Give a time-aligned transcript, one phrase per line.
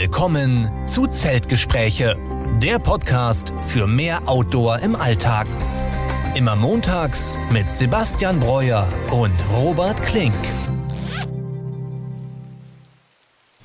[0.00, 2.16] Willkommen zu Zeltgespräche,
[2.62, 5.46] der Podcast für mehr Outdoor im Alltag.
[6.34, 10.32] Immer montags mit Sebastian Breuer und Robert Klink.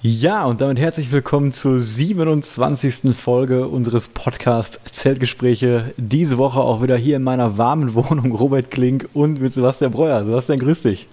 [0.02, 3.16] Ja, und damit herzlich willkommen zur 27.
[3.16, 5.94] Folge unseres Podcasts Zeltgespräche.
[5.96, 10.26] Diese Woche auch wieder hier in meiner warmen Wohnung, Robert Klink und mit Sebastian Breuer.
[10.26, 11.08] Sebastian, grüß dich.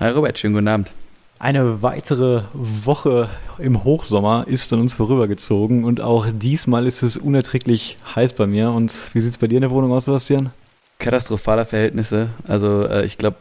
[0.00, 0.92] Hi Robert, schönen guten Abend.
[1.38, 3.28] Eine weitere Woche
[3.58, 8.70] im Hochsommer ist an uns vorübergezogen und auch diesmal ist es unerträglich heiß bei mir.
[8.70, 10.50] Und wie sieht es bei dir in der Wohnung aus, Sebastian?
[10.98, 12.30] Katastrophale Verhältnisse.
[12.48, 13.36] Also äh, ich glaube,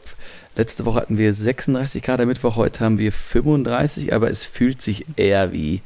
[0.57, 4.81] letzte Woche hatten wir 36 Grad am Mittwoch, heute haben wir 35, aber es fühlt
[4.81, 5.81] sich eher wie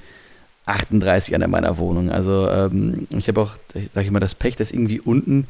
[0.66, 2.10] 38 an meiner Wohnung.
[2.10, 3.52] Also ähm, ich habe auch,
[3.94, 5.46] sag ich mal, das Pech, dass irgendwie unten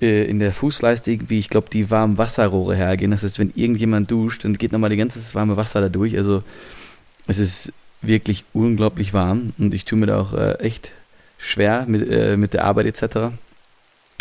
[0.00, 3.10] äh, in der Fußleiste irgendwie, ich glaube, die warmen Wasserrohre hergehen.
[3.10, 6.16] Das heißt, wenn irgendjemand duscht, dann geht nochmal die ganze warme Wasser da durch.
[6.16, 6.42] Also
[7.26, 10.92] es ist wirklich unglaublich warm und ich tue mir da auch äh, echt
[11.38, 13.32] schwer mit, äh, mit der Arbeit etc.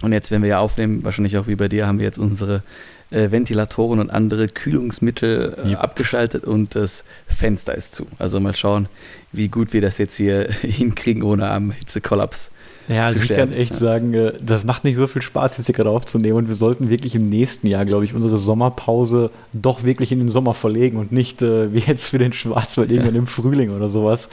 [0.01, 2.63] Und jetzt, wenn wir ja aufnehmen, wahrscheinlich auch wie bei dir, haben wir jetzt unsere
[3.11, 5.79] äh, Ventilatoren und andere Kühlungsmittel äh, yep.
[5.79, 8.07] abgeschaltet und das Fenster ist zu.
[8.17, 8.87] Also mal schauen,
[9.31, 12.51] wie gut wir das jetzt hier hinkriegen, ohne am Hitzekollaps
[12.89, 13.77] ja, also ich kann echt ja.
[13.77, 16.37] sagen, äh, das macht nicht so viel Spaß, jetzt hier gerade aufzunehmen.
[16.37, 20.29] Und wir sollten wirklich im nächsten Jahr, glaube ich, unsere Sommerpause doch wirklich in den
[20.29, 23.21] Sommer verlegen und nicht äh, wie jetzt für den Schwarzwald irgendwann ja.
[23.21, 24.27] im Frühling oder sowas.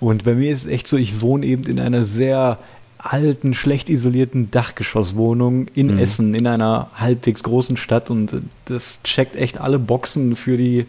[0.00, 2.58] Und bei mir ist es echt so, ich wohne eben in einer sehr
[2.96, 5.98] alten, schlecht isolierten Dachgeschosswohnung in mhm.
[5.98, 8.10] Essen, in einer halbwegs großen Stadt.
[8.10, 10.86] Und das checkt echt alle Boxen für die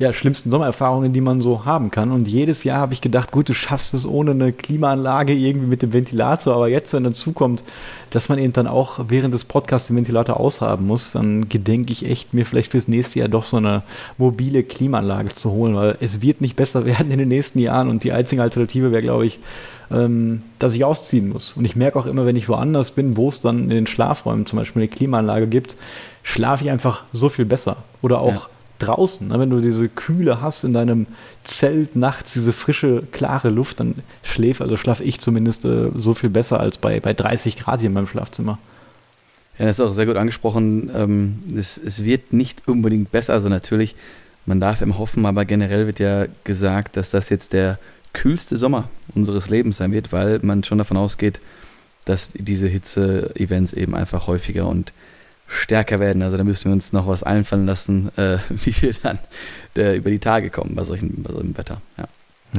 [0.00, 2.10] ja, schlimmsten Sommererfahrungen, die man so haben kann.
[2.10, 5.82] Und jedes Jahr habe ich gedacht, gut, du schaffst es ohne eine Klimaanlage irgendwie mit
[5.82, 6.54] dem Ventilator.
[6.54, 7.62] Aber jetzt, wenn dazu kommt,
[8.08, 12.06] dass man eben dann auch während des Podcasts den Ventilator aushaben muss, dann gedenke ich
[12.06, 13.82] echt, mir vielleicht fürs nächste Jahr doch so eine
[14.16, 17.90] mobile Klimaanlage zu holen, weil es wird nicht besser werden in den nächsten Jahren.
[17.90, 19.38] Und die einzige Alternative wäre, glaube ich,
[19.90, 21.52] ähm, dass ich ausziehen muss.
[21.58, 24.46] Und ich merke auch immer, wenn ich woanders bin, wo es dann in den Schlafräumen
[24.46, 25.76] zum Beispiel eine Klimaanlage gibt,
[26.22, 27.76] schlafe ich einfach so viel besser.
[28.00, 28.50] Oder auch ja
[28.82, 29.38] draußen, ne?
[29.38, 31.06] wenn du diese Kühle hast in deinem
[31.44, 36.30] Zelt nachts, diese frische, klare Luft, dann schläfe, also schlafe ich zumindest äh, so viel
[36.30, 38.58] besser als bei, bei 30 Grad hier in meinem Schlafzimmer.
[39.58, 40.90] Ja, das ist auch sehr gut angesprochen.
[40.94, 43.94] Ähm, es, es wird nicht unbedingt besser, also natürlich,
[44.46, 47.78] man darf immer hoffen, aber generell wird ja gesagt, dass das jetzt der
[48.12, 51.40] kühlste Sommer unseres Lebens sein wird, weil man schon davon ausgeht,
[52.04, 54.92] dass diese Hitze-Events eben einfach häufiger und
[55.50, 56.22] stärker werden.
[56.22, 59.18] Also da müssen wir uns noch was einfallen lassen, äh, wie wir dann
[59.76, 61.82] äh, über die Tage kommen bei, solchen, bei solchem Wetter.
[61.98, 62.04] Ja.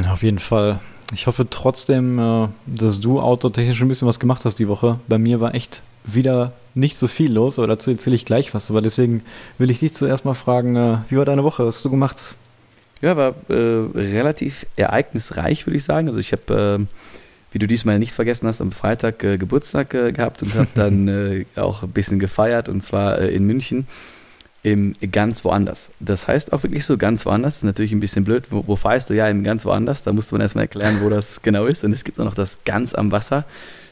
[0.04, 0.80] ja auf jeden Fall.
[1.14, 5.00] Ich hoffe trotzdem, äh, dass du outdoor-technisch ein bisschen was gemacht hast die Woche.
[5.08, 8.70] Bei mir war echt wieder nicht so viel los, aber dazu erzähle ich gleich was.
[8.70, 9.24] Aber deswegen
[9.58, 11.66] will ich dich zuerst mal fragen, äh, wie war deine Woche?
[11.66, 12.18] Was hast du gemacht?
[13.02, 16.08] Ja, war äh, relativ ereignisreich, würde ich sagen.
[16.08, 16.86] Also ich habe äh,
[17.52, 21.08] wie du diesmal nicht vergessen hast, am Freitag äh, Geburtstag äh, gehabt und habe dann
[21.08, 23.88] äh, auch ein bisschen gefeiert und zwar äh, in München
[24.64, 25.90] im ganz woanders.
[26.00, 27.58] Das heißt auch wirklich so ganz woanders.
[27.58, 28.46] Ist natürlich ein bisschen blöd.
[28.52, 29.16] Wo, wo feierst du?
[29.16, 30.04] Ja, im ganz woanders.
[30.04, 31.84] Da musste man erstmal erklären, wo das genau ist.
[31.84, 33.46] Und es gibt auch noch das ganz am Wasser.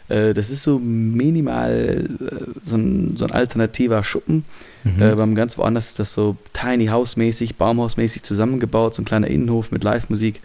[0.10, 4.46] Äh, das ist so minimal äh, so ein, so ein alternativer Schuppen.
[4.84, 5.18] Mhm.
[5.18, 9.72] beim ganz woanders ist das so Tiny House mäßig, Baumhaus-mäßig zusammengebaut, so ein kleiner Innenhof
[9.72, 10.40] mit Live-Musik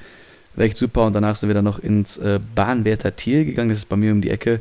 [0.56, 1.06] war echt super.
[1.06, 3.70] Und danach sind wir dann noch ins äh, Bahnwärter Thiel gegangen.
[3.70, 4.60] Das ist bei mir um die Ecke.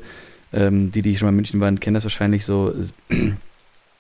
[0.52, 2.74] Ähm, die, die schon mal in München waren, kennen das wahrscheinlich so.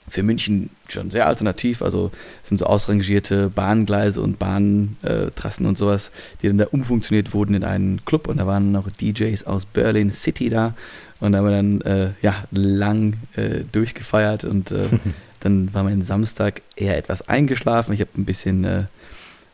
[0.09, 1.82] Für München schon sehr alternativ.
[1.82, 2.12] Also
[2.42, 6.12] es sind so ausrangierte Bahngleise und Bahntrassen und sowas,
[6.42, 8.28] die dann da umfunktioniert wurden in einen Club.
[8.28, 10.74] Und da waren noch DJs aus Berlin City da.
[11.22, 14.44] Und da haben wir dann äh, ja, lang äh, durchgefeiert.
[14.44, 14.90] Und äh,
[15.40, 17.94] dann war mein Samstag eher etwas eingeschlafen.
[17.94, 18.90] Ich habe ein bisschen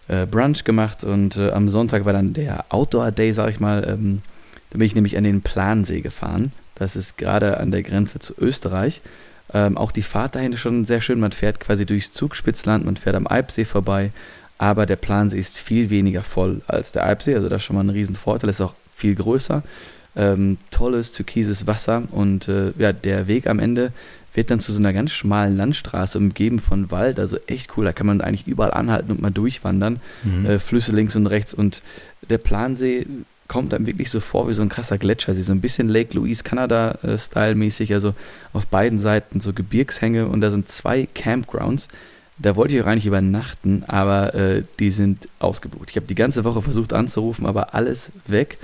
[0.10, 3.88] äh, Brunch gemacht und äh, am Sonntag war dann der Outdoor Day, sag ich mal.
[3.88, 4.22] Ähm,
[4.72, 6.52] da bin ich nämlich an den Plansee gefahren.
[6.76, 9.02] Das ist gerade an der Grenze zu Österreich.
[9.54, 11.20] Ähm, auch die Fahrt dahin ist schon sehr schön.
[11.20, 14.12] Man fährt quasi durchs Zugspitzland, man fährt am Alpsee vorbei,
[14.58, 17.36] aber der Plansee ist viel weniger voll als der Alpsee.
[17.36, 19.64] Also das ist schon mal ein Riesenvorteil, ist auch viel größer.
[20.16, 23.92] Ähm, tolles türkises Wasser und äh, ja, der Weg am Ende
[24.40, 27.92] wird dann zu so einer ganz schmalen Landstraße umgeben von Wald, also echt cool, da
[27.92, 30.46] kann man eigentlich überall anhalten und mal durchwandern, mhm.
[30.46, 31.82] äh, Flüsse links und rechts und
[32.30, 33.06] der Plansee
[33.50, 36.46] kommt dann wirklich so vor wie so ein krasser Gletscher, so ein bisschen Lake Louise
[36.46, 38.14] Canada-Style mäßig, also
[38.54, 41.90] auf beiden Seiten so Gebirgshänge und da sind zwei Campgrounds.
[42.38, 45.90] Da wollte ich auch eigentlich übernachten, aber äh, die sind ausgebucht.
[45.90, 48.58] Ich habe die ganze Woche versucht anzurufen, aber alles weg.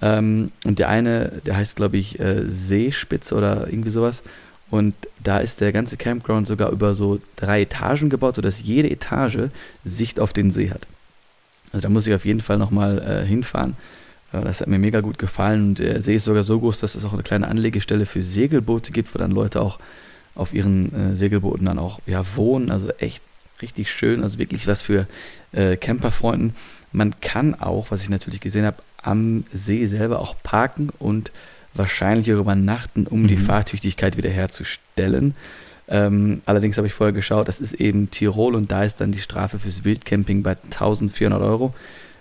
[0.00, 4.22] Ähm, und der eine, der heißt, glaube ich, äh, Seespitze oder irgendwie sowas.
[4.70, 9.50] Und da ist der ganze Campground sogar über so drei Etagen gebaut, sodass jede Etage
[9.84, 10.86] Sicht auf den See hat.
[11.72, 13.76] Also da muss ich auf jeden Fall nochmal äh, hinfahren.
[14.32, 17.04] Das hat mir mega gut gefallen und der See ist sogar so groß, dass es
[17.04, 19.78] auch eine kleine Anlegestelle für Segelboote gibt, wo dann Leute auch
[20.34, 22.70] auf ihren äh, Segelbooten dann auch ja, wohnen.
[22.70, 23.22] Also echt
[23.62, 25.06] richtig schön, also wirklich was für
[25.52, 26.54] äh, Camperfreunden.
[26.92, 31.30] Man kann auch, was ich natürlich gesehen habe, am See selber auch parken und
[31.78, 33.28] wahrscheinlich auch übernachten, um mhm.
[33.28, 35.34] die Fahrtüchtigkeit wiederherzustellen.
[35.88, 39.20] Ähm, allerdings habe ich vorher geschaut, das ist eben Tirol und da ist dann die
[39.20, 41.74] Strafe fürs Wildcamping bei 1400 Euro.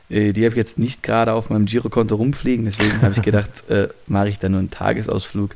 [0.10, 3.64] Äh, die habe ich jetzt nicht gerade auf meinem Girokonto rumfliegen, deswegen habe ich gedacht,
[3.70, 5.56] äh, mache ich dann nur einen Tagesausflug.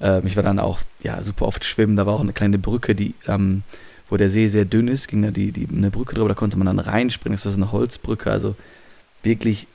[0.00, 2.94] Äh, ich war dann auch ja, super oft schwimmen, da war auch eine kleine Brücke,
[2.94, 3.62] die, ähm,
[4.08, 6.58] wo der See sehr dünn ist, ging da die, die, eine Brücke drüber, da konnte
[6.58, 8.54] man dann reinspringen, das war so eine Holzbrücke, also
[9.24, 9.66] wirklich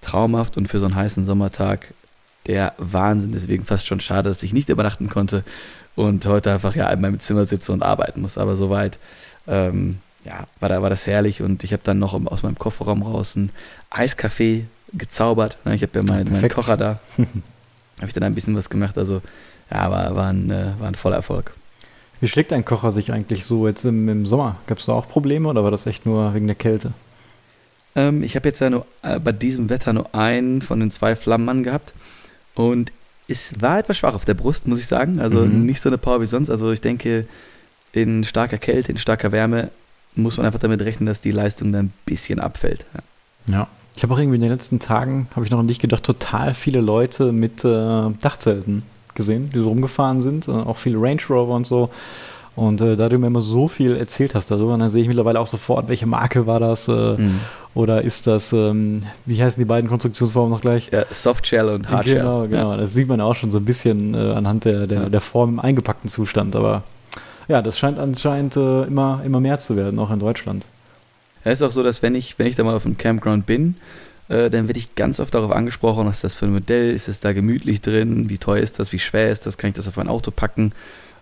[0.00, 1.92] traumhaft und für so einen heißen Sommertag
[2.48, 3.30] der Wahnsinn.
[3.32, 5.44] Deswegen fast schon schade, dass ich nicht übernachten konnte
[5.94, 8.38] und heute einfach ja in meinem Zimmer sitze und arbeiten muss.
[8.38, 8.98] Aber soweit,
[9.46, 13.02] ähm, ja, war, da, war das herrlich und ich habe dann noch aus meinem Kofferraum
[13.02, 13.50] raus ein
[13.90, 15.58] Eiskaffee gezaubert.
[15.66, 16.98] Ich habe ja meinen, meinen Kocher da.
[17.16, 18.96] habe ich dann ein bisschen was gemacht.
[18.98, 19.20] Also
[19.70, 21.52] ja, war, war, ein, äh, war ein voller Erfolg.
[22.20, 24.56] Wie schlägt ein Kocher sich eigentlich so jetzt im, im Sommer?
[24.66, 26.92] Gab es da auch Probleme oder war das echt nur wegen der Kälte?
[27.94, 31.14] Ähm, ich habe jetzt ja nur äh, bei diesem Wetter nur einen von den zwei
[31.14, 31.92] Flammen gehabt.
[32.58, 32.90] Und
[33.28, 35.20] es war etwas schwach auf der Brust, muss ich sagen.
[35.20, 35.64] Also mhm.
[35.64, 36.50] nicht so eine Power wie sonst.
[36.50, 37.26] Also ich denke,
[37.92, 39.70] in starker Kälte, in starker Wärme
[40.16, 42.84] muss man einfach damit rechnen, dass die Leistung dann ein bisschen abfällt.
[43.46, 43.54] Ja.
[43.54, 43.68] ja.
[43.94, 46.52] Ich habe auch irgendwie in den letzten Tagen, habe ich noch an dich gedacht, total
[46.52, 48.82] viele Leute mit äh, Dachzelten
[49.14, 50.48] gesehen, die so rumgefahren sind.
[50.48, 51.90] Äh, auch viele Range Rover und so.
[52.58, 55.38] Und äh, da du mir immer so viel erzählt hast darüber, dann sehe ich mittlerweile
[55.38, 57.38] auch sofort, welche Marke war das äh, mhm.
[57.72, 60.90] oder ist das, ähm, wie heißen die beiden Konstruktionsformen noch gleich?
[60.90, 62.16] Ja, Softshell und Hardshell.
[62.16, 62.72] Genau, genau.
[62.72, 62.76] Ja.
[62.76, 65.60] Das sieht man auch schon so ein bisschen äh, anhand der, der, der Form im
[65.60, 66.56] eingepackten Zustand.
[66.56, 66.82] Aber
[67.46, 70.66] ja, das scheint anscheinend äh, immer, immer mehr zu werden, auch in Deutschland.
[71.44, 73.76] Ja, ist auch so, dass wenn ich, wenn ich da mal auf dem Campground bin,
[74.28, 77.06] äh, dann werde ich ganz oft darauf angesprochen, was ist das für ein Modell, ist
[77.06, 79.86] es da gemütlich drin, wie teuer ist das, wie schwer ist das, kann ich das
[79.86, 80.72] auf mein Auto packen?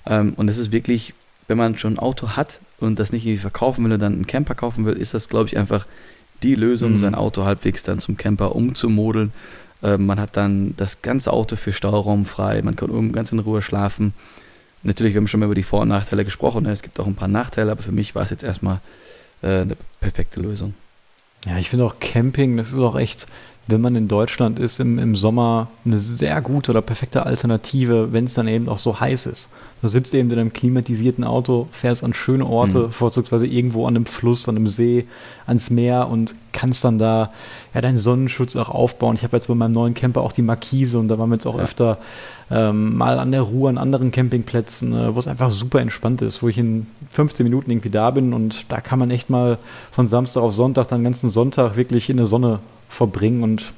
[0.07, 1.13] Ähm, und es ist wirklich
[1.49, 4.27] wenn man schon ein Auto hat und das nicht irgendwie verkaufen will und dann einen
[4.27, 5.87] Camper kaufen will, ist das, glaube ich, einfach
[6.43, 6.99] die Lösung, mhm.
[6.99, 9.33] sein Auto halbwegs dann zum Camper umzumodeln.
[9.83, 13.63] Äh, man hat dann das ganze Auto für Stauraum frei, man kann ganz in Ruhe
[13.63, 14.13] schlafen.
[14.83, 16.65] Natürlich, wir haben schon mal über die Vor- und Nachteile gesprochen.
[16.65, 16.73] Ne?
[16.73, 18.81] Es gibt auch ein paar Nachteile, aber für mich war es jetzt erstmal
[19.43, 20.75] äh, eine perfekte Lösung.
[21.47, 23.27] Ja, ich finde auch Camping, das ist auch echt,
[23.67, 28.25] wenn man in Deutschland ist, im, im Sommer eine sehr gute oder perfekte Alternative, wenn
[28.25, 29.51] es dann eben auch so heiß ist.
[29.83, 32.91] Du sitzt eben in einem klimatisierten Auto, fährst an schöne Orte, mhm.
[32.93, 35.07] vorzugsweise irgendwo an einem Fluss, an einem See,
[35.47, 37.31] ans Meer und kannst dann da
[37.75, 39.17] ja deinen Sonnenschutz auch aufbauen.
[39.17, 41.47] Ich habe jetzt bei meinem neuen Camper auch die Markise und da waren wir jetzt
[41.47, 41.65] auch ja.
[41.65, 41.99] öfter
[42.51, 46.43] ähm, mal an der Ruhe an anderen Campingplätzen, äh, wo es einfach super entspannt ist,
[46.43, 49.59] wo ich in 15 Minuten irgendwie da bin und da kann man echt mal
[49.93, 53.73] von Samstag auf Sonntag, dann ganzen Sonntag wirklich in der Sonne verbringen und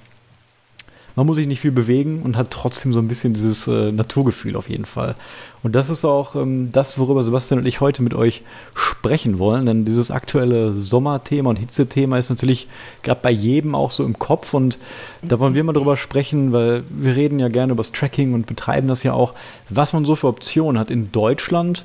[1.19, 4.55] man muss sich nicht viel bewegen und hat trotzdem so ein bisschen dieses äh, Naturgefühl
[4.55, 5.17] auf jeden Fall.
[5.65, 8.43] Und das ist auch ähm, das, worüber Sebastian und ich heute mit euch
[8.77, 12.69] sprechen wollen, denn dieses aktuelle Sommerthema und Hitzethema ist natürlich
[13.03, 14.79] gerade bei jedem auch so im Kopf und
[15.21, 18.47] da wollen wir mal drüber sprechen, weil wir reden ja gerne über das Tracking und
[18.47, 19.35] betreiben das ja auch,
[19.71, 21.85] was man so für Optionen hat in Deutschland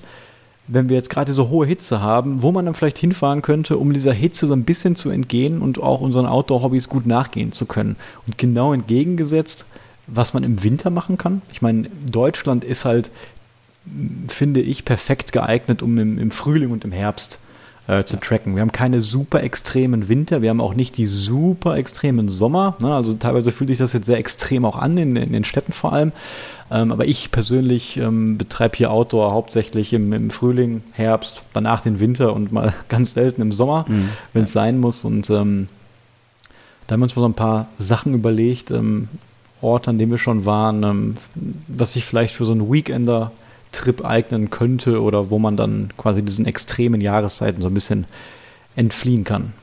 [0.67, 3.91] wenn wir jetzt gerade so hohe Hitze haben, wo man dann vielleicht hinfahren könnte, um
[3.91, 7.97] dieser Hitze so ein bisschen zu entgehen und auch unseren Outdoor-Hobbys gut nachgehen zu können.
[8.25, 9.65] Und genau entgegengesetzt,
[10.07, 11.41] was man im Winter machen kann.
[11.51, 13.11] Ich meine, Deutschland ist halt,
[14.27, 17.39] finde ich, perfekt geeignet, um im, im Frühling und im Herbst
[17.87, 18.55] äh, zu tracken.
[18.55, 22.77] Wir haben keine super extremen Winter, wir haben auch nicht die super extremen Sommer.
[22.79, 22.93] Ne?
[22.93, 25.91] Also teilweise fühlt sich das jetzt sehr extrem auch an, in, in den Städten vor
[25.91, 26.13] allem.
[26.73, 31.99] Ähm, aber ich persönlich ähm, betreibe hier Outdoor hauptsächlich im, im, Frühling, Herbst, danach den
[31.99, 34.09] Winter und mal ganz selten im Sommer, mhm.
[34.33, 35.05] wenn es sein muss.
[35.05, 35.67] Und ähm,
[36.87, 39.07] da haben wir uns mal so ein paar Sachen überlegt, ähm,
[39.61, 41.15] Orte, an denen wir schon waren, ähm,
[41.67, 43.31] was sich vielleicht für so einen Weekender
[43.71, 48.05] Trip eignen könnte oder wo man dann quasi diesen extremen Jahreszeiten so ein bisschen
[48.75, 49.53] entfliehen kann.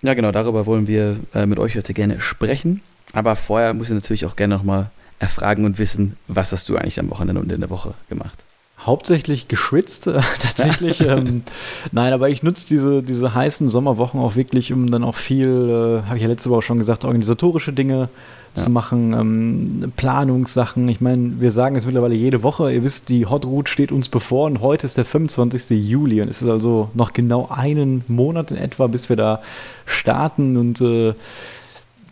[0.00, 2.80] Ja, genau, darüber wollen wir äh, mit euch heute gerne sprechen.
[3.12, 7.00] Aber vorher muss ich natürlich auch gerne nochmal erfragen und wissen, was hast du eigentlich
[7.00, 8.44] am Wochenende und in der Woche gemacht?
[8.78, 11.00] Hauptsächlich geschwitzt, äh, tatsächlich.
[11.00, 11.42] ähm,
[11.92, 16.06] nein, aber ich nutze diese, diese heißen Sommerwochen auch wirklich, um dann auch viel, äh,
[16.06, 18.08] habe ich ja letzte Woche schon gesagt, organisatorische Dinge
[18.54, 18.62] ja.
[18.62, 20.88] zu machen, ähm, Planungssachen.
[20.88, 22.70] Ich meine, wir sagen es mittlerweile jede Woche.
[22.70, 25.70] Ihr wisst, die Hot Route steht uns bevor und heute ist der 25.
[25.70, 29.42] Juli und es ist also noch genau einen Monat in etwa, bis wir da
[29.86, 31.14] starten und äh,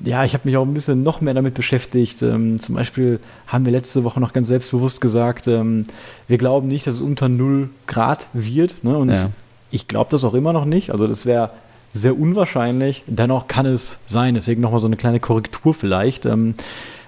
[0.03, 2.23] ja, ich habe mich auch ein bisschen noch mehr damit beschäftigt.
[2.23, 5.85] Ähm, zum Beispiel haben wir letzte Woche noch ganz selbstbewusst gesagt, ähm,
[6.27, 8.83] wir glauben nicht, dass es unter 0 Grad wird.
[8.83, 8.97] Ne?
[8.97, 9.31] Und ja.
[9.71, 10.91] ich glaube das auch immer noch nicht.
[10.91, 11.51] Also das wäre
[11.93, 13.05] sehr unwahrscheinlich.
[13.07, 14.35] Dennoch kann es sein.
[14.35, 16.27] Deswegen nochmal so eine kleine Korrektur vielleicht.
[16.27, 16.55] Ähm,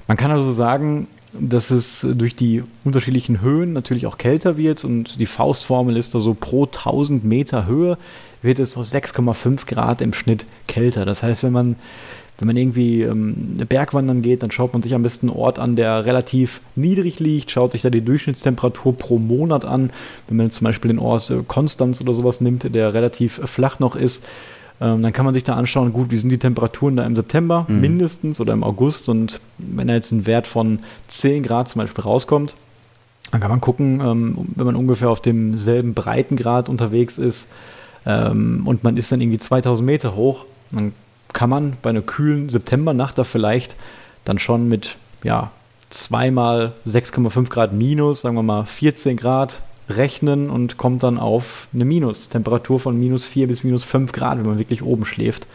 [0.06, 5.20] man kann also sagen, dass es durch die unterschiedlichen Höhen natürlich auch kälter wird und
[5.20, 7.98] die Faustformel ist da so pro 1000 Meter Höhe
[8.42, 11.04] wird es so 6,5 Grad im Schnitt kälter.
[11.04, 11.76] Das heißt, wenn man
[12.38, 15.74] wenn man irgendwie ähm, Bergwandern geht, dann schaut man sich am besten einen Ort an,
[15.74, 19.90] der relativ niedrig liegt, schaut sich da die Durchschnittstemperatur pro Monat an.
[20.28, 23.96] Wenn man zum Beispiel den Ort äh, Konstanz oder sowas nimmt, der relativ flach noch
[23.96, 24.26] ist,
[24.80, 27.64] ähm, dann kann man sich da anschauen, gut, wie sind die Temperaturen da im September
[27.68, 27.80] mhm.
[27.80, 32.04] mindestens oder im August und wenn da jetzt ein Wert von 10 Grad zum Beispiel
[32.04, 32.56] rauskommt,
[33.32, 37.48] dann kann man gucken, ähm, wenn man ungefähr auf demselben Breitengrad unterwegs ist
[38.04, 40.92] ähm, und man ist dann irgendwie 2000 Meter hoch, dann
[41.32, 43.76] kann man bei einer kühlen Septembernacht da vielleicht
[44.24, 45.50] dann schon mit ja,
[45.90, 51.84] zweimal 6,5 Grad minus, sagen wir mal 14 Grad rechnen und kommt dann auf eine
[51.84, 55.46] Minus-Temperatur von minus 4 bis minus 5 Grad, wenn man wirklich oben schläft.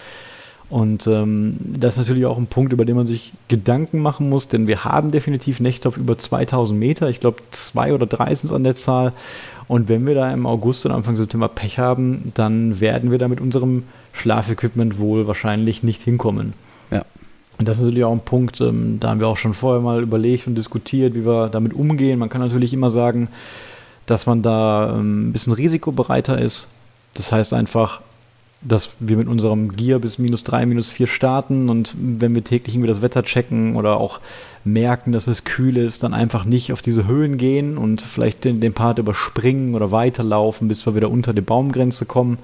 [0.70, 4.48] Und ähm, das ist natürlich auch ein Punkt, über den man sich Gedanken machen muss,
[4.48, 7.10] denn wir haben definitiv Nächte auf über 2000 Meter.
[7.10, 9.12] Ich glaube, zwei oder drei sind es an der Zahl.
[9.68, 13.28] Und wenn wir da im August und Anfang September Pech haben, dann werden wir da
[13.28, 13.84] mit unserem
[14.22, 16.54] Schlafequipment wohl wahrscheinlich nicht hinkommen.
[16.92, 17.04] Ja.
[17.58, 20.02] Und das ist natürlich auch ein Punkt, ähm, da haben wir auch schon vorher mal
[20.02, 22.20] überlegt und diskutiert, wie wir damit umgehen.
[22.20, 23.28] Man kann natürlich immer sagen,
[24.06, 26.70] dass man da ähm, ein bisschen risikobereiter ist.
[27.14, 28.02] Das heißt einfach,
[28.62, 32.76] dass wir mit unserem Gear bis minus drei, minus vier starten und wenn wir täglich
[32.76, 34.20] irgendwie das Wetter checken oder auch
[34.64, 38.60] merken, dass es kühl ist, dann einfach nicht auf diese Höhen gehen und vielleicht den,
[38.60, 42.38] den Part überspringen oder weiterlaufen, bis wir wieder unter die Baumgrenze kommen.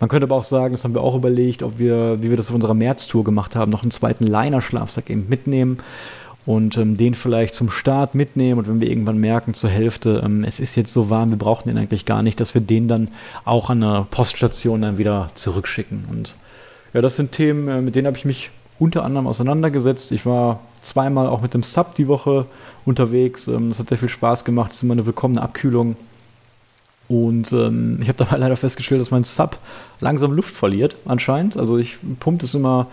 [0.00, 2.48] Man könnte aber auch sagen, das haben wir auch überlegt, ob wir, wie wir das
[2.48, 5.78] auf unserer Märztour gemacht haben, noch einen zweiten Liner-Schlafsack eben mitnehmen
[6.46, 10.44] und ähm, den vielleicht zum Start mitnehmen und wenn wir irgendwann merken zur Hälfte, ähm,
[10.44, 13.08] es ist jetzt so warm, wir brauchen den eigentlich gar nicht, dass wir den dann
[13.44, 16.04] auch an der Poststation dann wieder zurückschicken.
[16.10, 16.36] Und
[16.94, 20.12] ja, das sind Themen, äh, mit denen habe ich mich unter anderem auseinandergesetzt.
[20.12, 22.46] Ich war zweimal auch mit dem Sub die Woche
[22.86, 23.48] unterwegs.
[23.48, 24.70] Ähm, das hat sehr viel Spaß gemacht.
[24.70, 25.96] Das ist immer eine willkommene Abkühlung.
[27.08, 29.58] Und ähm, ich habe dabei leider festgestellt, dass mein Sub
[30.00, 31.56] langsam Luft verliert, anscheinend.
[31.56, 32.86] Also ich pumpe es immer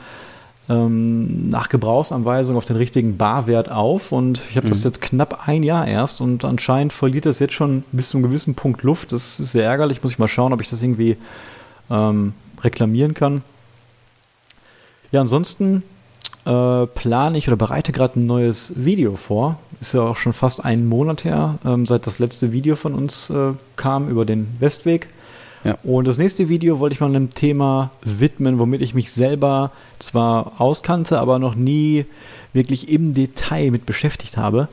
[0.67, 4.71] ähm, nach Gebrauchsanweisung auf den richtigen Barwert auf und ich habe mhm.
[4.71, 8.27] das jetzt knapp ein Jahr erst und anscheinend verliert das jetzt schon bis zu einem
[8.27, 9.11] gewissen Punkt Luft.
[9.11, 10.01] Das ist sehr ärgerlich.
[10.01, 11.17] Muss ich mal schauen, ob ich das irgendwie
[11.91, 13.41] ähm, reklamieren kann.
[15.11, 15.83] Ja, ansonsten
[16.45, 19.59] äh, plane ich oder bereite gerade ein neues Video vor.
[19.81, 23.29] Ist ja auch schon fast einen Monat her, ähm, seit das letzte Video von uns
[23.29, 25.09] äh, kam über den Westweg.
[25.63, 25.77] Ja.
[25.83, 30.53] Und das nächste Video wollte ich mal einem Thema widmen, womit ich mich selber zwar
[30.59, 32.05] auskannte, aber noch nie
[32.53, 34.67] wirklich im Detail mit beschäftigt habe.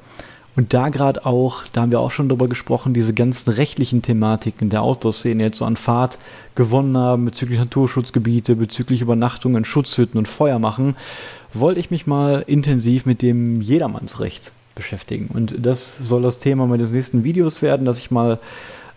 [0.54, 4.68] Und da gerade auch, da haben wir auch schon drüber gesprochen, diese ganzen rechtlichen Thematiken
[4.68, 6.18] der Outdoor-Szene jetzt so an Fahrt
[6.54, 10.96] gewonnen haben bezüglich Naturschutzgebiete, bezüglich Übernachtungen, Schutzhütten und Feuer machen,
[11.54, 15.28] wollte ich mich mal intensiv mit dem Jedermannsrecht beschäftigen.
[15.32, 18.38] Und das soll das Thema meines nächsten Videos werden, dass ich mal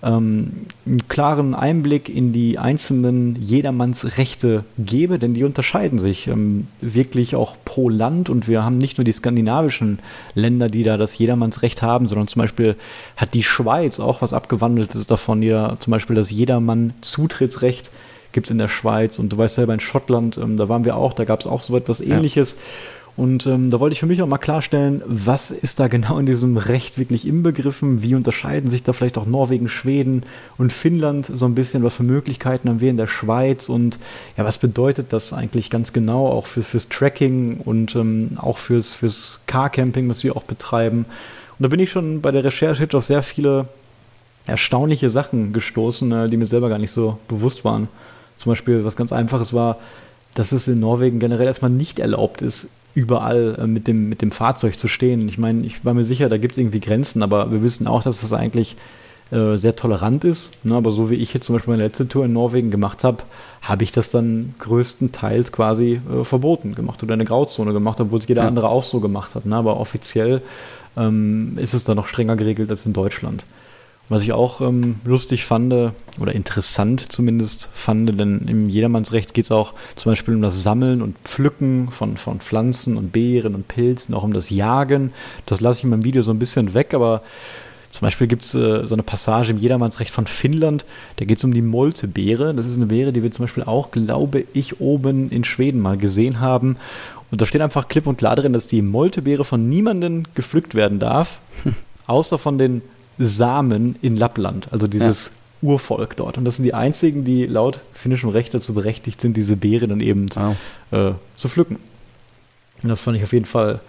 [0.04, 0.52] ähm,
[0.86, 7.56] einen klaren Einblick in die einzelnen Jedermannsrechte gebe, denn die unterscheiden sich ähm, wirklich auch
[7.66, 10.00] pro Land und wir haben nicht nur die skandinavischen
[10.36, 12.76] Länder, die da das Jedermannsrecht haben, sondern zum Beispiel
[13.18, 17.90] hat die Schweiz auch was abgewandeltes davon, die da zum Beispiel das Jedermann-Zutrittsrecht
[18.32, 20.98] gibt es in der Schweiz und du weißt selber in Schottland, ähm, da waren wir
[20.98, 22.52] auch, da gab es auch so etwas ähnliches.
[22.52, 22.58] Ja.
[23.18, 26.26] Und ähm, da wollte ich für mich auch mal klarstellen, was ist da genau in
[26.26, 28.04] diesem Recht wirklich inbegriffen?
[28.04, 30.24] Wie unterscheiden sich da vielleicht auch Norwegen, Schweden
[30.58, 31.84] und Finnland so ein bisschen?
[31.84, 33.70] Was für Möglichkeiten haben wir in der Schweiz?
[33.70, 34.00] Und
[34.36, 38.94] ja, was bedeutet das eigentlich ganz genau auch fürs, fürs Tracking und ähm, auch fürs,
[38.94, 41.06] fürs Carcamping, was wir auch betreiben?
[41.58, 43.70] Und da bin ich schon bei der Recherche jetzt auf sehr viele
[44.46, 47.88] erstaunliche Sachen gestoßen, äh, die mir selber gar nicht so bewusst waren.
[48.36, 49.78] Zum Beispiel, was ganz einfaches war,
[50.34, 54.32] dass es in Norwegen generell erstmal nicht erlaubt ist, überall äh, mit, dem, mit dem
[54.32, 55.28] Fahrzeug zu stehen.
[55.28, 58.02] Ich meine, ich war mir sicher, da gibt es irgendwie Grenzen, aber wir wissen auch,
[58.02, 58.76] dass das eigentlich
[59.32, 60.52] äh, sehr tolerant ist.
[60.64, 60.76] Ne?
[60.76, 63.24] Aber so wie ich jetzt zum Beispiel meine letzte Tour in Norwegen gemacht habe,
[63.62, 68.28] habe ich das dann größtenteils quasi äh, verboten gemacht oder eine Grauzone gemacht, obwohl es
[68.28, 68.48] jeder ja.
[68.48, 69.46] andere auch so gemacht hat.
[69.46, 69.56] Ne?
[69.56, 70.42] Aber offiziell
[70.96, 73.46] ähm, ist es dann noch strenger geregelt als in Deutschland.
[74.08, 79.52] Was ich auch ähm, lustig fand oder interessant zumindest fand, denn im Jedermannsrecht geht es
[79.52, 84.14] auch zum Beispiel um das Sammeln und Pflücken von, von Pflanzen und Beeren und Pilzen,
[84.14, 85.12] auch um das Jagen.
[85.48, 87.24] Das lasse ich in meinem Video so ein bisschen weg, aber
[87.90, 90.86] zum Beispiel gibt es äh, so eine Passage im Jedermannsrecht von Finnland,
[91.16, 92.54] da geht es um die Moltebeere.
[92.54, 95.98] Das ist eine Beere, die wir zum Beispiel auch, glaube ich, oben in Schweden mal
[95.98, 96.78] gesehen haben.
[97.32, 101.00] Und da steht einfach klipp und klar drin, dass die Moltebeere von niemandem gepflückt werden
[101.00, 101.74] darf, hm.
[102.06, 102.82] außer von den
[103.18, 104.68] Samen in Lappland.
[104.72, 105.32] Also dieses
[105.62, 106.38] Urvolk dort.
[106.38, 110.00] Und das sind die einzigen, die laut finnischem Recht dazu berechtigt sind, diese Beere dann
[110.00, 110.56] eben wow.
[110.92, 111.78] äh, zu pflücken.
[112.84, 113.80] Und das fand ich auf jeden Fall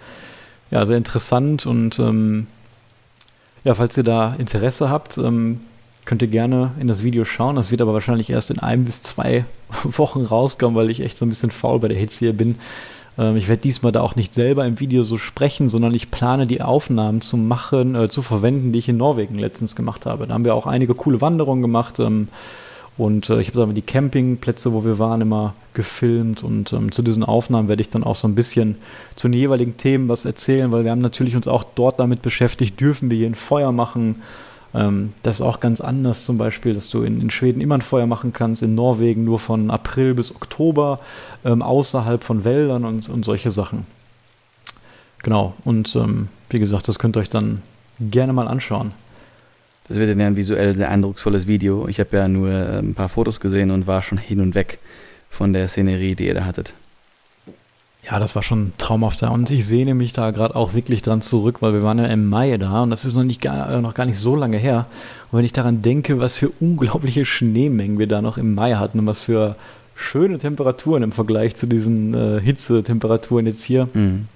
[0.71, 2.47] ja, sehr interessant und ähm,
[3.63, 5.61] ja, falls ihr da Interesse habt, ähm,
[6.05, 7.57] könnt ihr gerne in das Video schauen.
[7.57, 9.45] Das wird aber wahrscheinlich erst in ein bis zwei
[9.83, 12.55] Wochen rauskommen, weil ich echt so ein bisschen faul bei der Hitze hier bin.
[13.17, 16.47] Ähm, ich werde diesmal da auch nicht selber im Video so sprechen, sondern ich plane
[16.47, 20.27] die Aufnahmen zu machen, äh, zu verwenden, die ich in Norwegen letztens gemacht habe.
[20.27, 21.99] Da haben wir auch einige coole Wanderungen gemacht.
[21.99, 22.27] Ähm,
[22.97, 26.43] und äh, ich habe da die Campingplätze, wo wir waren, immer gefilmt.
[26.43, 28.75] Und ähm, zu diesen Aufnahmen werde ich dann auch so ein bisschen
[29.15, 32.79] zu den jeweiligen Themen was erzählen, weil wir haben natürlich uns auch dort damit beschäftigt,
[32.79, 34.23] dürfen wir hier ein Feuer machen.
[34.77, 37.81] Ähm, das ist auch ganz anders zum Beispiel, dass du in, in, Schweden immer ein
[37.81, 40.99] Feuer machen kannst, in Norwegen nur von April bis Oktober,
[41.43, 43.87] ähm, außerhalb von Wäldern und, und solche Sachen.
[45.23, 47.63] Genau, und ähm, wie gesagt, das könnt ihr euch dann
[47.99, 48.91] gerne mal anschauen.
[49.87, 51.87] Das wird dann ja ein visuell sehr eindrucksvolles Video.
[51.87, 54.79] Ich habe ja nur äh, ein paar Fotos gesehen und war schon hin und weg
[55.29, 56.73] von der Szenerie, die ihr da hattet.
[58.09, 61.21] Ja, das war schon traumhaft da und ich sehne mich da gerade auch wirklich dran
[61.21, 63.81] zurück, weil wir waren ja im Mai da und das ist noch, nicht gar, äh,
[63.81, 64.85] noch gar nicht so lange her.
[65.31, 68.99] Und wenn ich daran denke, was für unglaubliche Schneemengen wir da noch im Mai hatten
[68.99, 69.57] und was für
[69.95, 74.27] schöne Temperaturen im Vergleich zu diesen äh, Hitzetemperaturen jetzt hier, mhm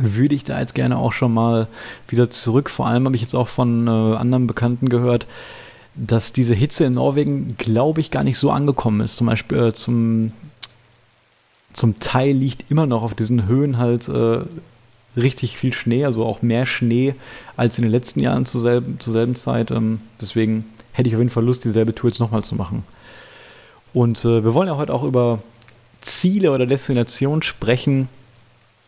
[0.00, 1.68] würde ich da jetzt gerne auch schon mal
[2.08, 2.70] wieder zurück.
[2.70, 5.26] Vor allem habe ich jetzt auch von äh, anderen Bekannten gehört,
[5.94, 9.16] dass diese Hitze in Norwegen, glaube ich, gar nicht so angekommen ist.
[9.16, 10.32] Zum Beispiel äh, zum,
[11.72, 14.40] zum Teil liegt immer noch auf diesen Höhen halt äh,
[15.16, 17.14] richtig viel Schnee, also auch mehr Schnee
[17.56, 19.70] als in den letzten Jahren zur selben, zur selben Zeit.
[19.70, 22.84] Ähm, deswegen hätte ich auf jeden Fall Lust, dieselbe Tour jetzt nochmal zu machen.
[23.92, 25.40] Und äh, wir wollen ja heute auch über
[26.00, 28.08] Ziele oder Destinationen sprechen,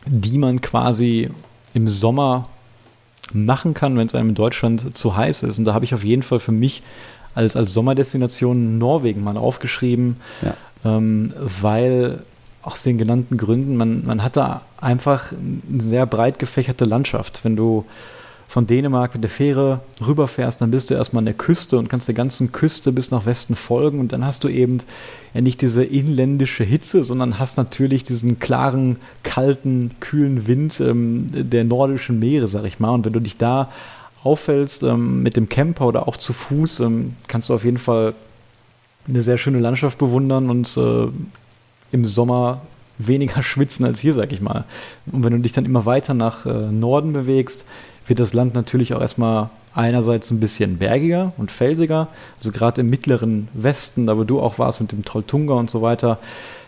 [0.06, 1.30] die man quasi
[1.74, 2.48] im Sommer
[3.32, 5.58] machen kann, wenn es einem in Deutschland zu heiß ist.
[5.58, 6.82] Und da habe ich auf jeden Fall für mich
[7.34, 10.54] als, als Sommerdestination Norwegen mal aufgeschrieben, ja.
[10.84, 12.22] ähm, weil
[12.62, 17.44] aus den genannten Gründen, man, man hat da einfach eine sehr breit gefächerte Landschaft.
[17.44, 17.84] Wenn du
[18.52, 22.06] von Dänemark mit der Fähre rüberfährst, dann bist du erstmal an der Küste und kannst
[22.06, 24.78] der ganzen Küste bis nach Westen folgen und dann hast du eben
[25.32, 31.64] ja nicht diese inländische Hitze, sondern hast natürlich diesen klaren, kalten, kühlen Wind ähm, der
[31.64, 32.90] nordischen Meere, sag ich mal.
[32.90, 33.70] Und wenn du dich da
[34.22, 38.14] auffällst ähm, mit dem Camper oder auch zu Fuß, ähm, kannst du auf jeden Fall
[39.08, 41.08] eine sehr schöne Landschaft bewundern und äh,
[41.92, 42.62] im Sommer
[42.98, 44.64] weniger schwitzen als hier, sag ich mal.
[45.10, 47.64] Und wenn du dich dann immer weiter nach äh, Norden bewegst,
[48.06, 52.08] wird das Land natürlich auch erstmal einerseits ein bisschen bergiger und felsiger.
[52.38, 55.82] Also gerade im mittleren Westen, da wo du auch warst mit dem Trolltunga und so
[55.82, 56.18] weiter,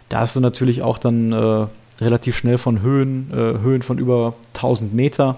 [0.09, 1.67] da hast du natürlich auch dann äh,
[2.01, 5.37] relativ schnell von Höhen, äh, Höhen von über 1000 Meter.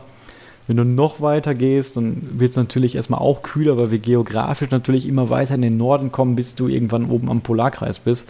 [0.67, 4.71] Wenn du noch weiter gehst, dann wird es natürlich erstmal auch kühler, weil wir geografisch
[4.71, 8.29] natürlich immer weiter in den Norden kommen, bis du irgendwann oben am Polarkreis bist.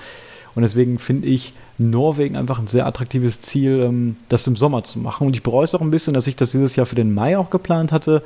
[0.57, 4.99] Und deswegen finde ich Norwegen einfach ein sehr attraktives Ziel, ähm, das im Sommer zu
[4.99, 5.27] machen.
[5.27, 7.37] Und ich bereue es auch ein bisschen, dass ich das dieses Jahr für den Mai
[7.37, 8.23] auch geplant hatte,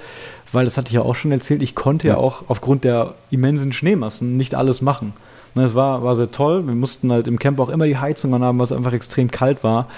[0.52, 3.16] weil das hatte ich ja auch schon erzählt, ich konnte ja, ja auch aufgrund der
[3.32, 5.12] immensen Schneemassen nicht alles machen.
[5.56, 6.64] Ne, es war, war sehr toll.
[6.68, 9.88] Wir mussten halt im Camp auch immer die Heizung anhaben, was einfach extrem kalt war.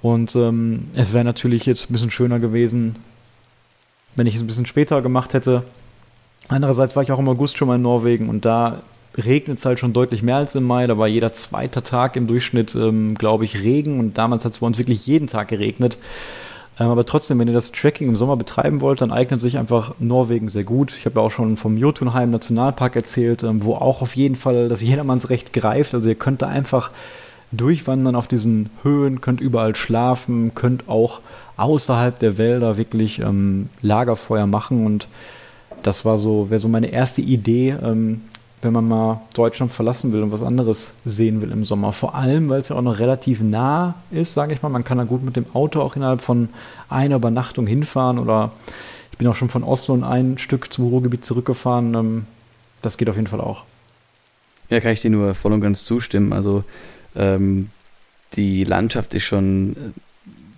[0.00, 2.94] Und ähm, es wäre natürlich jetzt ein bisschen schöner gewesen,
[4.14, 5.64] wenn ich es ein bisschen später gemacht hätte.
[6.46, 8.82] Andererseits war ich auch im August schon mal in Norwegen und da
[9.16, 10.86] regnet es halt schon deutlich mehr als im Mai.
[10.86, 14.00] Da war jeder zweite Tag im Durchschnitt, ähm, glaube ich, Regen.
[14.00, 15.98] Und damals hat es bei uns wirklich jeden Tag geregnet.
[16.80, 19.94] Ähm, aber trotzdem, wenn ihr das Tracking im Sommer betreiben wollt, dann eignet sich einfach
[19.98, 20.94] Norwegen sehr gut.
[20.98, 24.68] Ich habe ja auch schon vom Jotunheim Nationalpark erzählt, ähm, wo auch auf jeden Fall
[24.68, 25.94] das Jedermannsrecht greift.
[25.94, 26.90] Also ihr könnt da einfach
[27.52, 31.20] durchwandern auf diesen Höhen, könnt überall schlafen, könnt auch
[31.56, 35.06] außerhalb der Wälder wirklich ähm, Lagerfeuer machen und
[35.84, 38.22] das war so, wäre so meine erste Idee, ähm,
[38.64, 41.92] wenn man mal Deutschland verlassen will und was anderes sehen will im Sommer.
[41.92, 44.68] Vor allem, weil es ja auch noch relativ nah ist, sage ich mal.
[44.68, 46.48] Man kann da gut mit dem Auto auch innerhalb von
[46.88, 48.52] einer Übernachtung hinfahren oder
[49.12, 51.94] ich bin auch schon von Oslo ein Stück zum Ruhrgebiet zurückgefahren.
[51.94, 52.26] Ähm,
[52.82, 53.64] das geht auf jeden Fall auch.
[54.70, 56.32] Ja, kann ich dir nur voll und ganz zustimmen.
[56.32, 56.64] Also
[57.14, 57.70] ähm,
[58.34, 59.76] die Landschaft ist schon äh,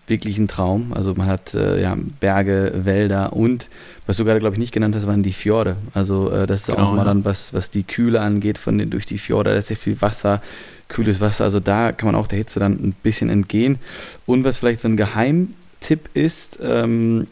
[0.07, 0.93] wirklich ein Traum.
[0.93, 3.69] Also man hat äh, ja, Berge, Wälder und,
[4.07, 5.77] was du gerade, glaube ich, nicht genannt hast, waren die Fjorde.
[5.95, 7.05] Also äh, das ist genau, auch mal ja.
[7.05, 10.01] dann, was, was die Kühle angeht, von den, durch die Fjorde, da ist sehr viel
[10.01, 10.43] Wasser,
[10.89, 11.45] kühles Wasser.
[11.45, 13.79] Also da kann man auch der Hitze dann ein bisschen entgehen.
[14.27, 17.27] Und was vielleicht so ein Geheimtipp ist, ähm,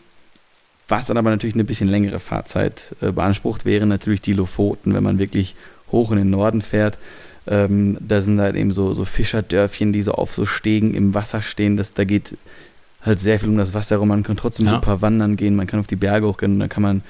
[0.88, 5.02] was dann aber natürlich eine bisschen längere Fahrzeit äh, beansprucht, wären natürlich die Lofoten, wenn
[5.02, 5.54] man wirklich
[5.92, 6.98] hoch in den Norden fährt.
[7.46, 11.42] Ähm, da sind halt eben so, so Fischerdörfchen, die so auf so Stegen im Wasser
[11.42, 11.76] stehen.
[11.76, 12.37] Das, da geht
[13.02, 14.09] halt sehr viel um das Wasser rum.
[14.09, 14.74] Man kann trotzdem ja.
[14.74, 17.02] super wandern gehen, man kann auf die Berge hochgehen und dann kann man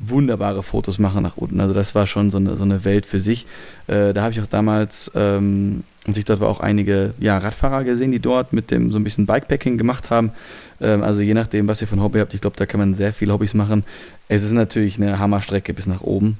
[0.00, 1.60] wunderbare Fotos machen nach unten.
[1.60, 3.46] Also das war schon so eine, so eine Welt für sich.
[3.86, 7.84] Äh, da habe ich auch damals, ähm, und ich dort war auch einige ja, Radfahrer
[7.84, 10.32] gesehen, die dort mit dem so ein bisschen Bikepacking gemacht haben.
[10.80, 13.12] Ähm, also je nachdem, was ihr ein Hobby habt, ich glaube, da kann man sehr
[13.12, 13.84] viele Hobbys machen.
[14.28, 16.38] Es ist natürlich eine Hammerstrecke bis nach oben.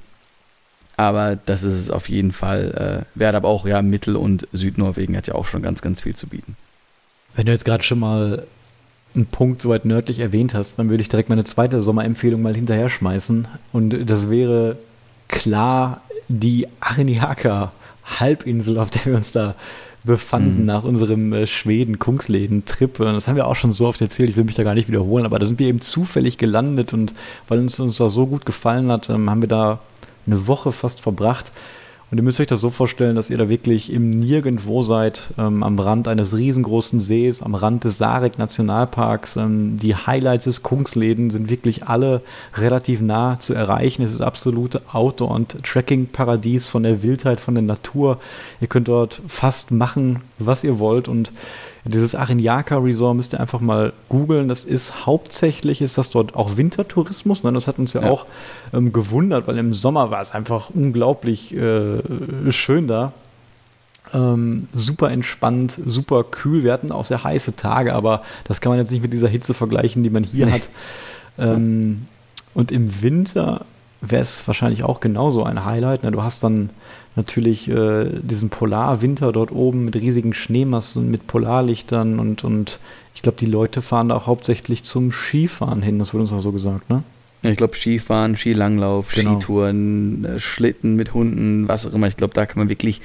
[1.00, 3.34] Aber das ist es auf jeden Fall äh, wert.
[3.34, 6.56] Aber auch ja, Mittel- und Südnorwegen hat ja auch schon ganz, ganz viel zu bieten.
[7.34, 8.46] Wenn du jetzt gerade schon mal
[9.14, 12.54] einen Punkt so weit nördlich erwähnt hast, dann würde ich direkt meine zweite Sommerempfehlung mal
[12.54, 13.48] hinterher schmeißen.
[13.72, 14.76] Und das wäre
[15.28, 17.72] klar die Arniaka
[18.04, 19.54] Halbinsel, auf der wir uns da
[20.04, 20.66] befanden mhm.
[20.66, 22.98] nach unserem äh, Schweden-Kungsläden-Trip.
[22.98, 25.24] Das haben wir auch schon so oft erzählt, ich will mich da gar nicht wiederholen,
[25.24, 27.14] aber da sind wir eben zufällig gelandet und
[27.48, 29.80] weil uns uns da so gut gefallen hat, ähm, haben wir da
[30.26, 31.52] eine Woche fast verbracht
[32.10, 35.62] und ihr müsst euch das so vorstellen, dass ihr da wirklich im Nirgendwo seid, ähm,
[35.62, 39.36] am Rand eines riesengroßen Sees, am Rand des Sarek Nationalparks.
[39.36, 42.22] Ähm, die Highlights des Kungsläden sind wirklich alle
[42.56, 44.02] relativ nah zu erreichen.
[44.02, 48.18] Es ist absolute Outdoor- und Trekking-Paradies von der Wildheit, von der Natur.
[48.60, 51.30] Ihr könnt dort fast machen, was ihr wollt und
[51.84, 54.48] dieses Arinyaka Resort müsst ihr einfach mal googeln.
[54.48, 57.42] Das ist hauptsächlich, ist das dort auch Wintertourismus.
[57.42, 57.52] Ne?
[57.52, 58.10] Das hat uns ja, ja.
[58.10, 58.26] auch
[58.72, 62.00] ähm, gewundert, weil im Sommer war es einfach unglaublich äh,
[62.50, 63.12] schön da.
[64.12, 66.64] Ähm, super entspannt, super kühl.
[66.64, 69.54] Wir hatten auch sehr heiße Tage, aber das kann man jetzt nicht mit dieser Hitze
[69.54, 70.52] vergleichen, die man hier nee.
[70.52, 70.68] hat.
[71.38, 72.06] Ähm,
[72.52, 73.64] und im Winter
[74.00, 76.02] wäre es wahrscheinlich auch genauso ein Highlight.
[76.02, 76.10] Ne?
[76.10, 76.70] Du hast dann
[77.20, 82.78] natürlich äh, diesen Polarwinter dort oben mit riesigen Schneemassen, mit Polarlichtern und, und
[83.14, 86.40] ich glaube, die Leute fahren da auch hauptsächlich zum Skifahren hin, das wurde uns auch
[86.40, 87.02] so gesagt, ne?
[87.42, 89.34] Ja, ich glaube, Skifahren, Skilanglauf, genau.
[89.34, 92.06] Skitouren, äh, Schlitten mit Hunden, was auch immer.
[92.06, 93.00] Ich glaube, da kann man wirklich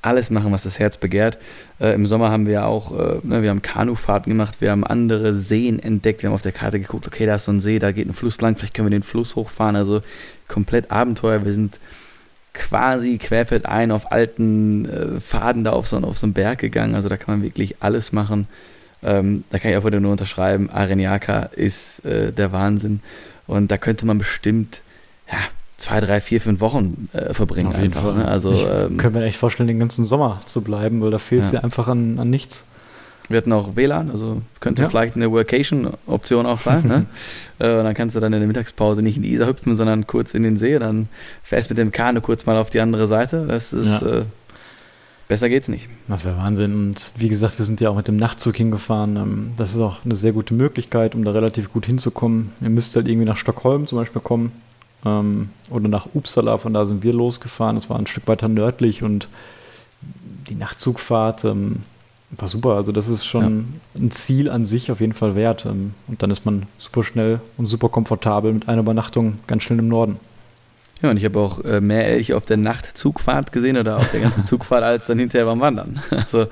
[0.00, 1.38] alles machen, was das Herz begehrt.
[1.80, 5.34] Äh, Im Sommer haben wir auch, äh, ne, wir haben Kanufahrten gemacht, wir haben andere
[5.34, 7.92] Seen entdeckt, wir haben auf der Karte geguckt, okay, da ist so ein See, da
[7.92, 9.76] geht ein Fluss lang, vielleicht können wir den Fluss hochfahren.
[9.76, 10.02] Also
[10.48, 11.44] komplett Abenteuer.
[11.44, 11.78] Wir sind
[12.54, 16.94] quasi querfeldein auf alten äh, Faden da auf so, auf so einen Berg gegangen.
[16.94, 18.46] Also da kann man wirklich alles machen.
[19.02, 23.00] Ähm, da kann ich auch wieder nur unterschreiben, Areniaka ist äh, der Wahnsinn.
[23.46, 24.80] Und da könnte man bestimmt,
[25.30, 25.38] ja,
[25.76, 27.68] zwei, drei, vier, fünf Wochen äh, verbringen.
[27.68, 28.14] Auf jeden einfach, Fall.
[28.14, 28.26] Ne?
[28.26, 31.44] Also, ich ähm, kann mir echt vorstellen, den ganzen Sommer zu bleiben, weil da fehlt
[31.44, 31.60] es ja.
[31.60, 32.64] einfach an, an nichts.
[33.28, 34.88] Wir hatten auch WLAN, also könnte ja.
[34.88, 36.86] vielleicht eine Workation-Option auch sein.
[36.86, 37.06] ne?
[37.58, 40.34] äh, dann kannst du dann in der Mittagspause nicht in die Isar hüpfen, sondern kurz
[40.34, 40.78] in den See.
[40.78, 41.08] Dann
[41.42, 43.46] fährst mit dem Kanu kurz mal auf die andere Seite.
[43.46, 44.18] Das ist ja.
[44.18, 44.22] äh,
[45.26, 45.88] besser geht's nicht.
[46.06, 46.74] Das wäre Wahnsinn.
[46.74, 49.16] Und wie gesagt, wir sind ja auch mit dem Nachtzug hingefahren.
[49.16, 52.52] Ähm, das ist auch eine sehr gute Möglichkeit, um da relativ gut hinzukommen.
[52.60, 54.52] Ihr müsst halt irgendwie nach Stockholm zum Beispiel kommen
[55.06, 56.58] ähm, oder nach Uppsala.
[56.58, 57.76] Von da sind wir losgefahren.
[57.76, 59.28] Das war ein Stück weiter nördlich und
[60.48, 61.84] die Nachtzugfahrt ähm,
[62.38, 62.70] war super.
[62.70, 64.00] Also das ist schon ja.
[64.00, 65.66] ein Ziel an sich auf jeden Fall wert.
[65.66, 69.78] Ähm, und dann ist man super schnell und super komfortabel mit einer Übernachtung ganz schnell
[69.78, 70.18] im Norden.
[71.02, 74.20] Ja, und ich habe auch äh, mehr Elche auf der Nachtzugfahrt gesehen oder auf der
[74.20, 76.02] ganzen Zugfahrt als dann hinterher beim Wandern.
[76.10, 76.46] Also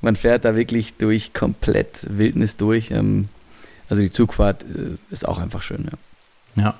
[0.00, 2.90] man fährt da wirklich durch komplett Wildnis durch.
[2.90, 3.28] Ähm,
[3.88, 5.88] also die Zugfahrt äh, ist auch einfach schön.
[6.56, 6.74] Ja.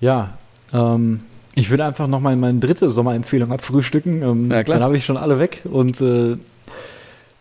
[0.00, 0.36] Ja,
[0.72, 1.20] ja ähm,
[1.54, 4.22] ich würde einfach nochmal meine dritte Sommerempfehlung abfrühstücken.
[4.22, 6.36] Ähm, ja, dann habe ich schon alle weg und äh,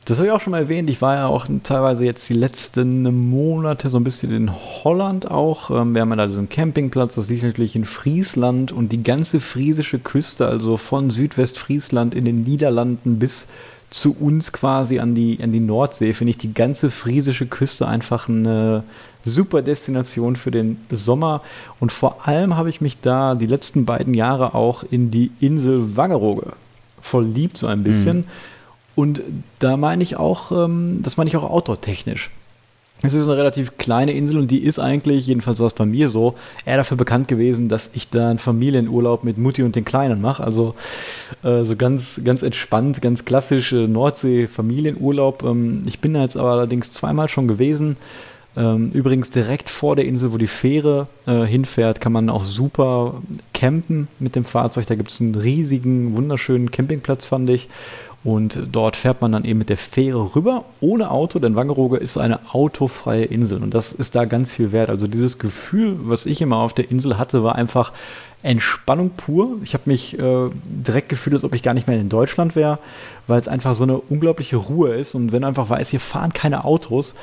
[0.06, 0.90] das habe ich auch schon mal erwähnt.
[0.90, 5.70] Ich war ja auch teilweise jetzt die letzten Monate so ein bisschen in Holland auch.
[5.72, 9.40] Ähm, wir haben ja da diesen Campingplatz, das liegt natürlich in Friesland und die ganze
[9.40, 13.48] friesische Küste, also von Südwestfriesland in den Niederlanden bis
[13.92, 18.28] zu uns quasi an die, an die Nordsee, finde ich die ganze friesische Küste einfach
[18.28, 18.84] eine
[19.24, 21.42] super Destination für den Sommer.
[21.80, 25.96] Und vor allem habe ich mich da die letzten beiden Jahre auch in die Insel
[25.96, 26.54] Wangerooge
[27.02, 28.18] verliebt, so ein bisschen.
[28.18, 28.26] Mhm
[28.96, 29.22] und
[29.60, 32.30] da meine ich auch, ähm, das meine ich auch outdoor-technisch.
[33.06, 36.08] Es ist eine relativ kleine Insel und die ist eigentlich, jedenfalls war es bei mir
[36.08, 40.22] so, eher dafür bekannt gewesen, dass ich da einen Familienurlaub mit Mutti und den Kleinen
[40.22, 40.42] mache.
[40.42, 40.74] Also
[41.44, 45.44] äh, so ganz, ganz entspannt, ganz klassisch äh, Nordsee-Familienurlaub.
[45.44, 47.98] Ähm, ich bin da jetzt aber allerdings zweimal schon gewesen.
[48.56, 53.22] Ähm, übrigens direkt vor der Insel, wo die Fähre äh, hinfährt, kann man auch super
[53.54, 54.88] campen mit dem Fahrzeug.
[54.88, 57.68] Da gibt es einen riesigen, wunderschönen Campingplatz, fand ich.
[58.24, 62.18] Und dort fährt man dann eben mit der Fähre rüber, ohne Auto, denn Wangerooge ist
[62.18, 64.90] eine autofreie Insel und das ist da ganz viel wert.
[64.90, 67.92] Also dieses Gefühl, was ich immer auf der Insel hatte, war einfach
[68.42, 69.58] Entspannung pur.
[69.64, 72.80] Ich habe mich äh, direkt gefühlt, als ob ich gar nicht mehr in Deutschland wäre,
[73.28, 76.32] weil es einfach so eine unglaubliche Ruhe ist und wenn du einfach weißt, hier fahren
[76.32, 77.16] keine Autos,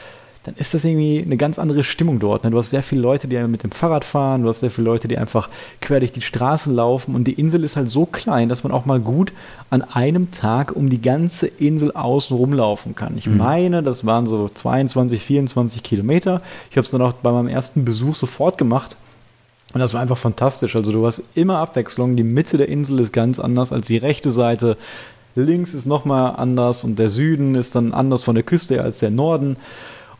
[0.44, 2.44] dann ist das irgendwie eine ganz andere Stimmung dort.
[2.44, 2.50] Ne?
[2.50, 5.06] Du hast sehr viele Leute, die mit dem Fahrrad fahren, du hast sehr viele Leute,
[5.06, 5.50] die einfach
[5.82, 8.86] quer durch die Straße laufen und die Insel ist halt so klein, dass man auch
[8.86, 9.32] mal gut
[9.68, 13.18] an einem Tag um die ganze Insel außen rumlaufen kann.
[13.18, 13.36] Ich mhm.
[13.36, 16.40] meine, das waren so 22, 24 Kilometer.
[16.70, 18.96] Ich habe es dann auch bei meinem ersten Besuch sofort gemacht.
[19.72, 20.74] Und das war einfach fantastisch.
[20.74, 22.16] Also du hast immer Abwechslung.
[22.16, 24.76] Die Mitte der Insel ist ganz anders als die rechte Seite.
[25.36, 29.10] Links ist nochmal anders und der Süden ist dann anders von der Küste als der
[29.10, 29.56] Norden.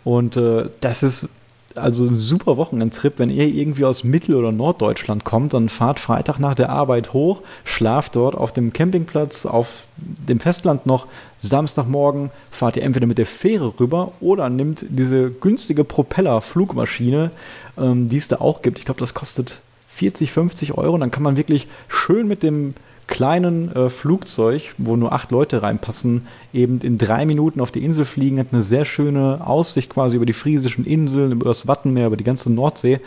[0.05, 1.29] Und äh, das ist
[1.75, 3.19] also ein super Wochenendtrip.
[3.19, 7.43] Wenn ihr irgendwie aus Mittel- oder Norddeutschland kommt, dann fahrt Freitag nach der Arbeit hoch,
[7.65, 11.07] schlaft dort auf dem Campingplatz, auf dem Festland noch.
[11.41, 17.31] Samstagmorgen fahrt ihr entweder mit der Fähre rüber oder nimmt diese günstige Propeller-Flugmaschine,
[17.79, 18.79] ähm, die es da auch gibt.
[18.79, 20.95] Ich glaube, das kostet 40, 50 Euro.
[20.95, 22.75] Und dann kann man wirklich schön mit dem
[23.11, 28.07] kleinen äh, Flugzeug, wo nur acht Leute reinpassen, eben in drei Minuten auf die Insel
[28.07, 32.17] fliegen, hat eine sehr schöne Aussicht quasi über die friesischen Inseln, über das Wattenmeer, über
[32.17, 33.01] die ganze Nordsee,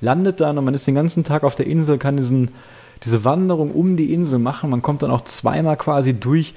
[0.00, 2.48] landet dann und man ist den ganzen Tag auf der Insel, kann diesen,
[3.04, 4.70] diese Wanderung um die Insel machen.
[4.70, 6.54] Man kommt dann auch zweimal quasi durch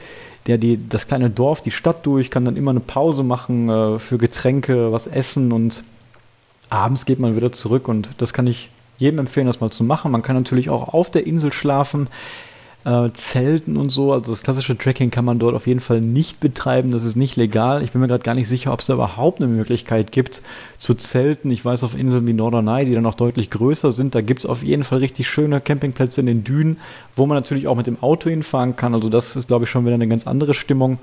[0.47, 3.99] der die, das kleine Dorf, die Stadt durch, kann dann immer eine Pause machen äh,
[3.99, 5.83] für Getränke, was essen und
[6.69, 10.11] abends geht man wieder zurück und das kann ich jedem empfehlen, das mal zu machen.
[10.11, 12.07] Man kann natürlich auch auf der Insel schlafen
[12.83, 14.11] äh, Zelten und so.
[14.11, 16.91] Also das klassische Tracking kann man dort auf jeden Fall nicht betreiben.
[16.91, 17.83] Das ist nicht legal.
[17.83, 20.41] Ich bin mir gerade gar nicht sicher, ob es da überhaupt eine Möglichkeit gibt
[20.77, 21.51] zu zelten.
[21.51, 24.45] Ich weiß auf Inseln wie Norderney, die dann auch deutlich größer sind, da gibt es
[24.45, 26.77] auf jeden Fall richtig schöne Campingplätze in den Dünen,
[27.15, 28.95] wo man natürlich auch mit dem Auto hinfahren kann.
[28.95, 30.97] Also das ist, glaube ich, schon wieder eine ganz andere Stimmung.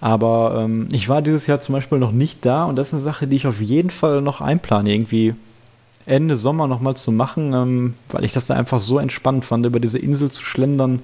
[0.00, 3.00] Aber ähm, ich war dieses Jahr zum Beispiel noch nicht da und das ist eine
[3.00, 5.34] Sache, die ich auf jeden Fall noch einplane, irgendwie
[6.06, 9.80] Ende Sommer nochmal zu machen, ähm, weil ich das da einfach so entspannt fand, über
[9.80, 11.00] diese Insel zu schlendern,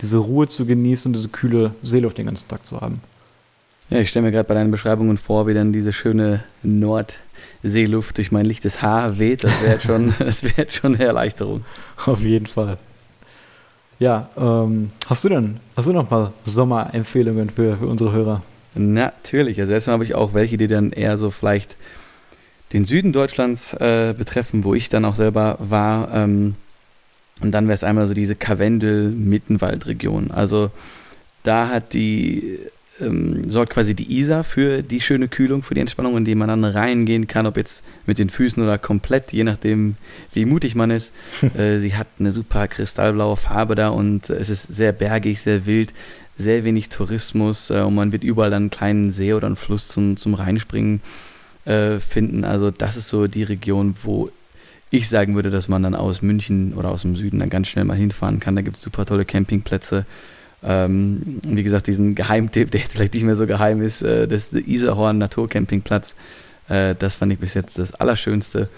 [0.00, 3.00] diese Ruhe zu genießen und diese kühle Seele auf den ganzen Tag zu haben.
[3.90, 8.32] Ja, ich stelle mir gerade bei deinen Beschreibungen vor, wie dann diese schöne Nordseeluft durch
[8.32, 9.44] mein lichtes Haar weht.
[9.44, 11.64] Das wäre jetzt, schon, wär schon eine Erleichterung.
[12.06, 12.78] Auf jeden Fall.
[13.98, 18.42] Ja, ähm, hast du denn, hast du noch mal Sommerempfehlungen für, für unsere Hörer?
[18.74, 19.60] Natürlich.
[19.60, 21.76] Also erstmal habe ich auch welche, die dann eher so vielleicht
[22.74, 26.12] den Süden Deutschlands äh, betreffen, wo ich dann auch selber war.
[26.12, 26.56] Ähm,
[27.40, 30.32] und dann wäre es einmal so diese Karwendel-Mittenwald-Region.
[30.32, 30.72] Also
[31.44, 32.58] da hat die,
[33.00, 36.48] ähm, sorgt quasi die Isar für die schöne Kühlung, für die Entspannung, in die man
[36.48, 39.94] dann reingehen kann, ob jetzt mit den Füßen oder komplett, je nachdem,
[40.32, 41.12] wie mutig man ist.
[41.56, 45.92] äh, sie hat eine super kristallblaue Farbe da und es ist sehr bergig, sehr wild,
[46.36, 49.86] sehr wenig Tourismus äh, und man wird überall dann einen kleinen See oder einen Fluss
[49.86, 51.02] zum, zum Reinspringen
[51.64, 52.44] äh, finden.
[52.44, 54.30] Also das ist so die Region, wo
[54.90, 57.84] ich sagen würde, dass man dann aus München oder aus dem Süden dann ganz schnell
[57.84, 58.54] mal hinfahren kann.
[58.54, 60.06] Da gibt es super tolle Campingplätze.
[60.62, 64.52] Ähm, wie gesagt, diesen Geheimtipp, der jetzt vielleicht nicht mehr so geheim ist, äh, das
[64.52, 66.14] Iserhorn Naturcampingplatz.
[66.68, 68.68] Äh, das fand ich bis jetzt das Allerschönste.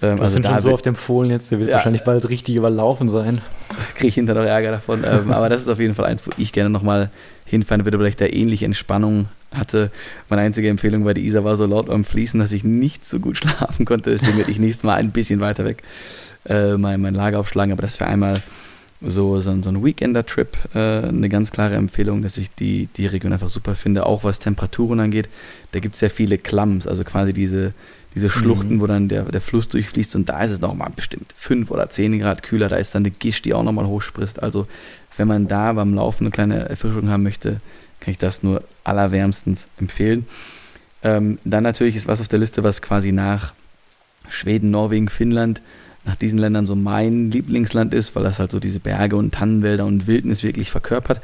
[0.00, 3.08] Ähm, also sind schon so oft empfohlen jetzt, der wird ja, wahrscheinlich bald richtig überlaufen
[3.08, 3.40] sein.
[3.94, 5.04] Kriege ich hinterher noch Ärger davon.
[5.04, 7.10] ähm, aber das ist auf jeden Fall eins, wo ich gerne nochmal
[7.44, 9.90] hinfahren würde, weil ich da ähnliche Entspannung hatte.
[10.28, 13.20] Meine einzige Empfehlung war, die Isar war so laut am Fließen, dass ich nicht so
[13.20, 14.10] gut schlafen konnte.
[14.10, 15.82] Deswegen werde ich nächstes Mal ein bisschen weiter weg
[16.46, 17.72] äh, mein, mein Lager aufschlagen.
[17.72, 18.42] Aber das wäre einmal
[19.00, 23.32] so, so, so ein Weekender-Trip, äh, eine ganz klare Empfehlung, dass ich die, die Region
[23.32, 24.06] einfach super finde.
[24.06, 25.28] Auch was Temperaturen angeht,
[25.72, 27.74] da gibt es ja viele Klamms, also quasi diese,
[28.14, 28.80] diese Schluchten, mhm.
[28.80, 32.18] wo dann der, der Fluss durchfließt und da ist es nochmal bestimmt 5 oder 10
[32.20, 34.42] Grad kühler, da ist dann eine Gischt, die auch nochmal hochspritzt.
[34.42, 34.66] Also
[35.16, 37.60] wenn man da beim Laufen eine kleine Erfrischung haben möchte,
[38.00, 40.26] kann ich das nur allerwärmstens empfehlen.
[41.02, 43.52] Ähm, dann natürlich ist was auf der Liste, was quasi nach
[44.28, 45.60] Schweden, Norwegen, Finnland,
[46.04, 49.86] nach diesen Ländern so mein Lieblingsland ist, weil das halt so diese Berge und Tannenwälder
[49.86, 51.20] und Wildnis wirklich verkörpert.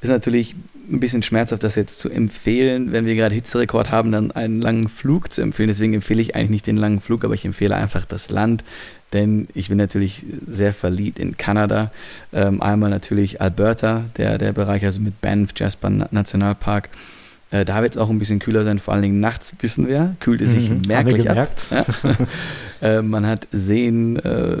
[0.00, 0.54] Ist natürlich
[0.90, 4.88] ein bisschen schmerzhaft, das jetzt zu empfehlen, wenn wir gerade Hitzerekord haben, dann einen langen
[4.88, 5.68] Flug zu empfehlen.
[5.68, 8.64] Deswegen empfehle ich eigentlich nicht den langen Flug, aber ich empfehle einfach das Land,
[9.12, 11.90] denn ich bin natürlich sehr verliebt in Kanada.
[12.32, 16.90] Ähm, einmal natürlich Alberta, der, der Bereich, also mit Banff, Jasper Nationalpark.
[17.50, 20.16] Äh, da wird es auch ein bisschen kühler sein, vor allen Dingen nachts, wissen wir,
[20.20, 21.50] kühlt es sich mhm, merklich ab.
[21.70, 21.86] Ja.
[22.98, 24.56] äh, man hat Seen äh,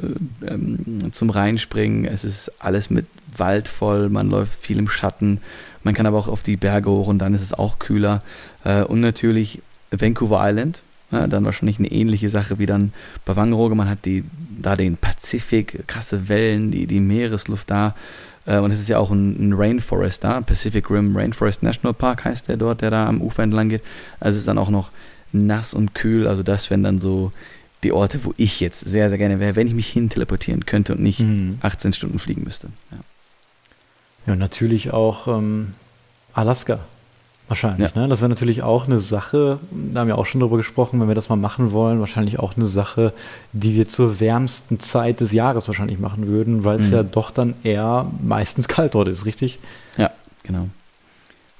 [0.46, 3.06] ähm, zum Reinspringen, es ist alles mit
[3.36, 5.40] Wald voll, man läuft viel im Schatten,
[5.84, 8.22] man kann aber auch auf die Berge hoch und dann ist es auch kühler.
[8.64, 12.92] Äh, und natürlich Vancouver Island, ja, dann wahrscheinlich eine ähnliche Sache wie dann
[13.24, 13.74] bei Wangerooge.
[13.74, 14.24] Man hat die,
[14.60, 17.94] da den Pazifik, krasse Wellen, die, die Meeresluft da.
[18.46, 22.24] Äh, und es ist ja auch ein, ein, Rainforest da, Pacific Rim Rainforest National Park
[22.24, 23.82] heißt der dort, der da am Ufer entlang geht.
[24.20, 24.90] Also es ist dann auch noch
[25.32, 26.26] nass und kühl.
[26.26, 27.32] Also das wären dann so
[27.82, 30.94] die Orte, wo ich jetzt sehr, sehr gerne wäre, wenn ich mich hin teleportieren könnte
[30.94, 31.58] und nicht mhm.
[31.60, 32.68] 18 Stunden fliegen müsste.
[32.90, 32.98] Ja,
[34.26, 35.74] ja natürlich auch ähm,
[36.32, 36.80] Alaska.
[37.46, 38.00] Wahrscheinlich, ja.
[38.00, 38.08] ne?
[38.08, 41.14] Das wäre natürlich auch eine Sache, da haben wir auch schon drüber gesprochen, wenn wir
[41.14, 43.12] das mal machen wollen, wahrscheinlich auch eine Sache,
[43.52, 46.94] die wir zur wärmsten Zeit des Jahres wahrscheinlich machen würden, weil es mhm.
[46.94, 49.58] ja doch dann eher meistens kalt dort ist, richtig?
[49.98, 50.10] Ja,
[50.42, 50.68] genau.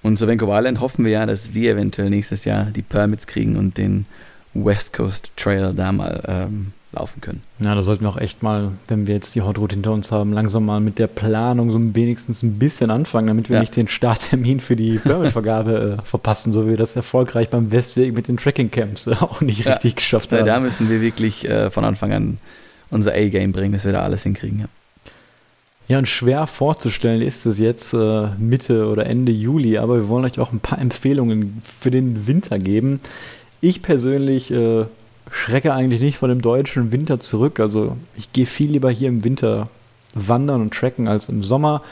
[0.03, 3.57] Und zu Vancouver Island hoffen wir ja, dass wir eventuell nächstes Jahr die Permits kriegen
[3.57, 4.07] und den
[4.55, 7.43] West Coast Trail da mal ähm, laufen können.
[7.59, 10.11] Ja, da sollten wir auch echt mal, wenn wir jetzt die Hot Route hinter uns
[10.11, 13.61] haben, langsam mal mit der Planung so wenigstens ein bisschen anfangen, damit wir ja.
[13.61, 18.15] nicht den Starttermin für die Permitvergabe äh, verpassen, so wie wir das erfolgreich beim Westweg
[18.15, 19.73] mit den Tracking Camps äh, auch nicht ja.
[19.73, 20.47] richtig geschafft haben.
[20.47, 22.39] Ja, da müssen wir wirklich äh, von Anfang an
[22.91, 24.61] unser A-Game bringen, dass wir da alles hinkriegen.
[24.61, 24.67] Ja.
[25.87, 30.25] Ja, und schwer vorzustellen ist es jetzt äh, Mitte oder Ende Juli, aber wir wollen
[30.25, 33.01] euch auch ein paar Empfehlungen für den Winter geben.
[33.61, 34.87] Ich persönlich äh,
[35.35, 37.59] schrecke eigentlich nicht vor dem deutschen Winter zurück.
[37.59, 39.69] Also ich gehe viel lieber hier im Winter
[40.15, 41.83] wandern und tracken als im Sommer.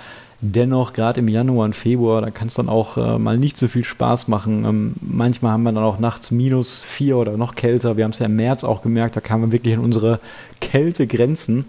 [0.40, 3.68] Dennoch, gerade im Januar und Februar, da kann es dann auch äh, mal nicht so
[3.68, 4.64] viel Spaß machen.
[4.64, 7.96] Ähm, manchmal haben wir dann auch nachts minus vier oder noch kälter.
[7.96, 10.20] Wir haben es ja im März auch gemerkt, da kamen wir wirklich in unsere
[10.60, 11.64] Kältegrenzen.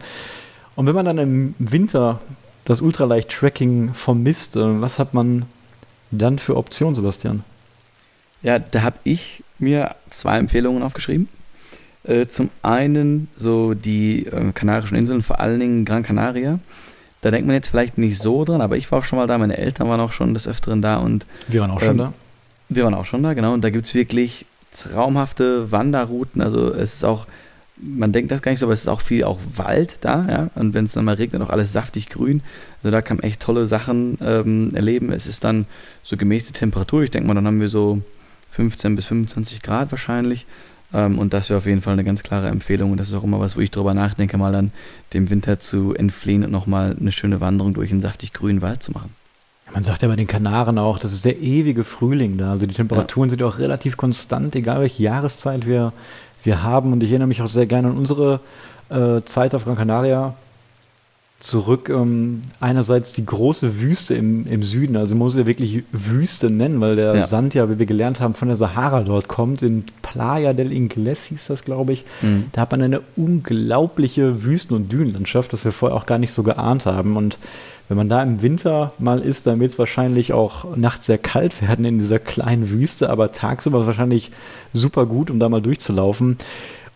[0.75, 2.19] Und wenn man dann im Winter
[2.65, 5.45] das Ultraleicht-Tracking vermisst, äh, was hat man
[6.12, 7.43] dann für Optionen, Sebastian?
[8.41, 11.27] Ja, da habe ich mir zwei Empfehlungen aufgeschrieben.
[12.04, 16.60] Äh, zum einen so die äh, Kanarischen Inseln, vor allen Dingen Gran Canaria.
[17.22, 19.38] Da denkt man jetzt vielleicht nicht so dran, aber ich war auch schon mal da,
[19.38, 21.26] meine Eltern waren auch schon des Öfteren da und.
[21.48, 22.13] Wir waren auch ähm, schon da.
[22.70, 23.54] Wir waren auch schon da, genau.
[23.54, 26.42] Und da gibt es wirklich traumhafte Wanderrouten.
[26.42, 27.28] Also es ist auch
[27.84, 30.50] man denkt das gar nicht so, aber es ist auch viel auch Wald da, ja.
[30.56, 32.42] Und wenn es dann mal regnet, auch alles saftig grün.
[32.82, 35.12] Also da kann man echt tolle Sachen ähm, erleben.
[35.12, 35.66] Es ist dann
[36.04, 37.04] so gemäß der Temperatur.
[37.04, 38.02] Ich denke mal, dann haben wir so
[38.52, 40.46] 15 bis 25 Grad wahrscheinlich.
[40.93, 42.91] Ähm, und das wäre auf jeden Fall eine ganz klare Empfehlung.
[42.91, 44.71] Und das ist auch immer was, wo ich drüber nachdenke, mal dann
[45.13, 48.91] dem Winter zu entfliehen und nochmal eine schöne Wanderung durch einen saftig grünen Wald zu
[48.91, 49.13] machen.
[49.73, 52.51] Man sagt ja bei den Kanaren auch, das ist der ewige Frühling da.
[52.51, 53.32] Also die Temperaturen ja.
[53.32, 55.93] sind auch relativ konstant, egal welche Jahreszeit wir
[56.43, 58.39] wir haben, und ich erinnere mich auch sehr gerne an unsere
[58.89, 60.36] äh, Zeit auf Gran Canaria
[61.43, 66.49] zurück, ähm, einerseits die große Wüste im, im Süden, also man muss ja wirklich Wüste
[66.49, 67.27] nennen, weil der ja.
[67.27, 71.25] Sand ja, wie wir gelernt haben, von der Sahara dort kommt, in Playa del Ingles
[71.25, 72.06] hieß das, glaube ich.
[72.21, 72.45] Mhm.
[72.53, 76.43] Da hat man eine unglaubliche Wüsten- und Dünenlandschaft, das wir vorher auch gar nicht so
[76.43, 77.38] geahnt haben und
[77.89, 81.62] wenn man da im Winter mal ist, dann wird es wahrscheinlich auch nachts sehr kalt
[81.62, 84.32] werden in dieser kleinen Wüste, aber tagsüber wahrscheinlich
[84.73, 86.38] super gut, um da mal durchzulaufen.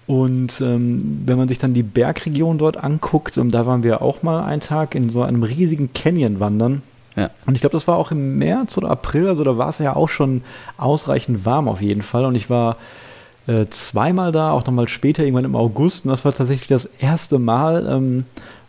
[0.07, 4.23] Und ähm, wenn man sich dann die Bergregion dort anguckt, und da waren wir auch
[4.23, 6.81] mal einen Tag in so einem riesigen Canyon wandern.
[7.17, 7.29] Ja.
[7.45, 9.95] Und ich glaube, das war auch im März oder April, also da war es ja
[9.95, 10.43] auch schon
[10.77, 12.25] ausreichend warm auf jeden Fall.
[12.25, 12.77] Und ich war
[13.47, 16.05] äh, zweimal da, auch nochmal später, irgendwann im August.
[16.05, 18.25] Und das war tatsächlich das erste Mal, ähm,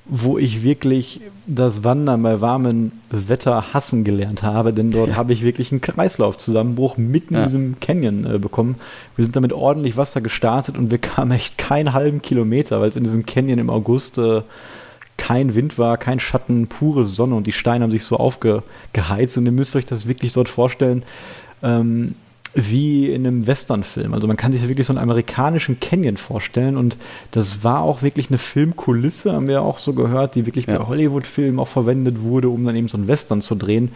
[0.09, 5.17] wo ich wirklich das Wandern bei warmem Wetter hassen gelernt habe, denn dort ja.
[5.17, 7.41] habe ich wirklich einen Kreislaufzusammenbruch mitten ja.
[7.41, 8.77] in diesem Canyon äh, bekommen.
[9.17, 12.97] Wir sind damit ordentlich Wasser gestartet und wir kamen echt keinen halben Kilometer, weil es
[12.97, 14.43] in diesem Canyon im August äh,
[15.19, 19.45] kein Wind war, kein Schatten, pure Sonne und die Steine haben sich so aufgeheizt und
[19.45, 21.03] ihr müsst euch das wirklich dort vorstellen.
[21.63, 22.15] Ähm,
[22.55, 24.15] wie in einem Westernfilm.
[24.15, 26.97] Also man kann sich ja wirklich so einen amerikanischen Canyon vorstellen und
[27.31, 30.79] das war auch wirklich eine Filmkulisse, haben wir ja auch so gehört, die wirklich ja.
[30.79, 33.93] bei Hollywood-Filmen auch verwendet wurde, um dann eben so einen Western zu drehen.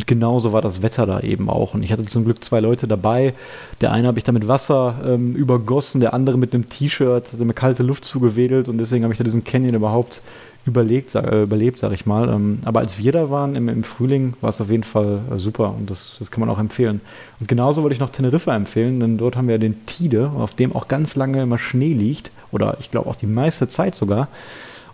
[0.00, 1.74] Und genauso war das Wetter da eben auch.
[1.74, 3.34] Und ich hatte zum Glück zwei Leute dabei.
[3.82, 7.38] Der eine habe ich da mit Wasser ähm, übergossen, der andere mit einem T-Shirt, hat
[7.38, 10.22] mir kalte Luft zugewedelt und deswegen habe ich da diesen Canyon überhaupt
[10.64, 12.30] überlegt, äh, überlebt, sag ich mal.
[12.30, 15.38] Ähm, aber als wir da waren im, im Frühling, war es auf jeden Fall äh,
[15.38, 17.02] super und das, das kann man auch empfehlen.
[17.38, 20.74] Und genauso wollte ich noch Teneriffa empfehlen, denn dort haben wir den Tide, auf dem
[20.74, 24.28] auch ganz lange immer Schnee liegt oder ich glaube auch die meiste Zeit sogar.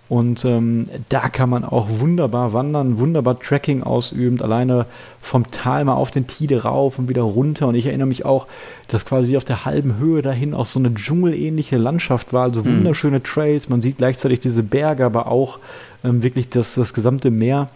[0.09, 4.87] Und ähm, da kann man auch wunderbar wandern, wunderbar Tracking ausüben, alleine
[5.21, 7.67] vom Tal mal auf den Tide rauf und wieder runter.
[7.67, 8.47] Und ich erinnere mich auch,
[8.87, 12.79] dass quasi auf der halben Höhe dahin auch so eine dschungelähnliche Landschaft war, also mhm.
[12.79, 13.69] wunderschöne Trails.
[13.69, 15.59] Man sieht gleichzeitig diese Berge, aber auch
[16.05, 17.69] ähm, wirklich das, das gesamte Meer.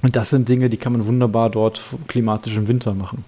[0.00, 3.24] Und das sind Dinge, die kann man wunderbar dort klimatisch im Winter machen.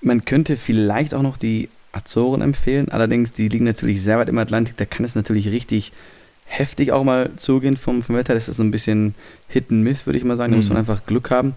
[0.00, 4.38] Man könnte vielleicht auch noch die Azoren empfehlen, allerdings die liegen natürlich sehr weit im
[4.38, 5.92] Atlantik, da kann es natürlich richtig
[6.50, 8.34] heftig auch mal zugehen vom, vom Wetter.
[8.34, 9.14] Das ist ein bisschen
[9.48, 10.52] Hit and Miss, würde ich mal sagen.
[10.52, 10.62] Da mhm.
[10.62, 11.54] muss man einfach Glück haben.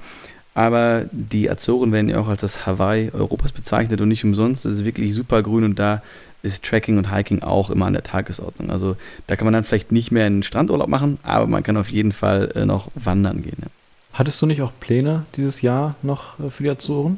[0.54, 4.66] Aber die Azoren werden ja auch als das Hawaii Europas bezeichnet und nicht umsonst.
[4.66, 6.04] Das ist wirklich super grün und da
[6.44, 8.70] ist Tracking und Hiking auch immer an der Tagesordnung.
[8.70, 11.90] Also da kann man dann vielleicht nicht mehr einen Strandurlaub machen, aber man kann auf
[11.90, 13.58] jeden Fall äh, noch wandern gehen.
[13.62, 13.68] Ja.
[14.14, 17.18] Hattest du nicht auch Pläne dieses Jahr noch äh, für die Azoren?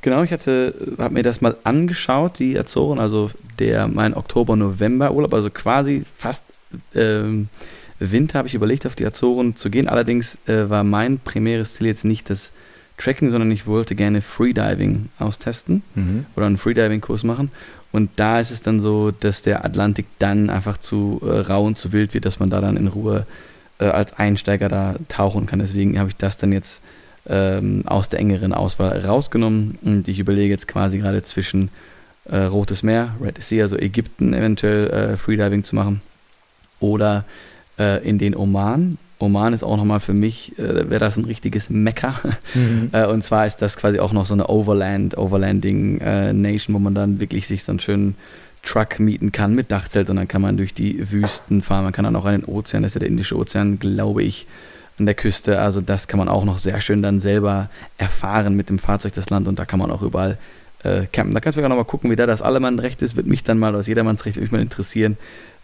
[0.00, 5.48] Genau, ich hatte, habe mir das mal angeschaut, die Azoren, also der mein Oktober-November-Urlaub, also
[5.48, 6.44] quasi fast
[6.94, 7.48] ähm,
[7.98, 9.88] Winter habe ich überlegt, auf die Azoren zu gehen.
[9.88, 12.52] Allerdings äh, war mein primäres Ziel jetzt nicht das
[12.98, 16.26] Tracking, sondern ich wollte gerne Freediving austesten mhm.
[16.36, 17.50] oder einen Freediving-Kurs machen.
[17.92, 21.78] Und da ist es dann so, dass der Atlantik dann einfach zu äh, rau und
[21.78, 23.26] zu wild wird, dass man da dann in Ruhe
[23.78, 25.60] äh, als Einsteiger da tauchen kann.
[25.60, 26.82] Deswegen habe ich das dann jetzt
[27.26, 31.70] ähm, aus der engeren Auswahl rausgenommen und ich überlege jetzt quasi gerade zwischen
[32.26, 36.02] äh, Rotes Meer, Red Sea, also Ägypten eventuell äh, Freediving zu machen
[36.80, 37.24] oder
[37.78, 38.98] äh, in den Oman.
[39.18, 42.20] Oman ist auch nochmal für mich, äh, wäre das ein richtiges Mekka.
[42.54, 42.90] Mhm.
[42.92, 46.78] Äh, und zwar ist das quasi auch noch so eine Overland, Overlanding äh, Nation, wo
[46.78, 48.14] man dann wirklich sich so einen schönen
[48.62, 51.84] Truck mieten kann mit Dachzelt und dann kann man durch die Wüsten fahren.
[51.84, 54.46] Man kann dann auch an den Ozean, das ist ja der Indische Ozean, glaube ich,
[54.98, 55.60] an der Küste.
[55.60, 59.30] Also das kann man auch noch sehr schön dann selber erfahren mit dem Fahrzeug das
[59.30, 60.38] Land und da kann man auch überall
[60.82, 61.34] äh, campen.
[61.34, 63.16] Da kannst du ja nochmal gucken, wie da das Allemannrecht ist.
[63.16, 65.16] Würde mich dann mal aus Jedermannsrecht würde mich mal interessieren.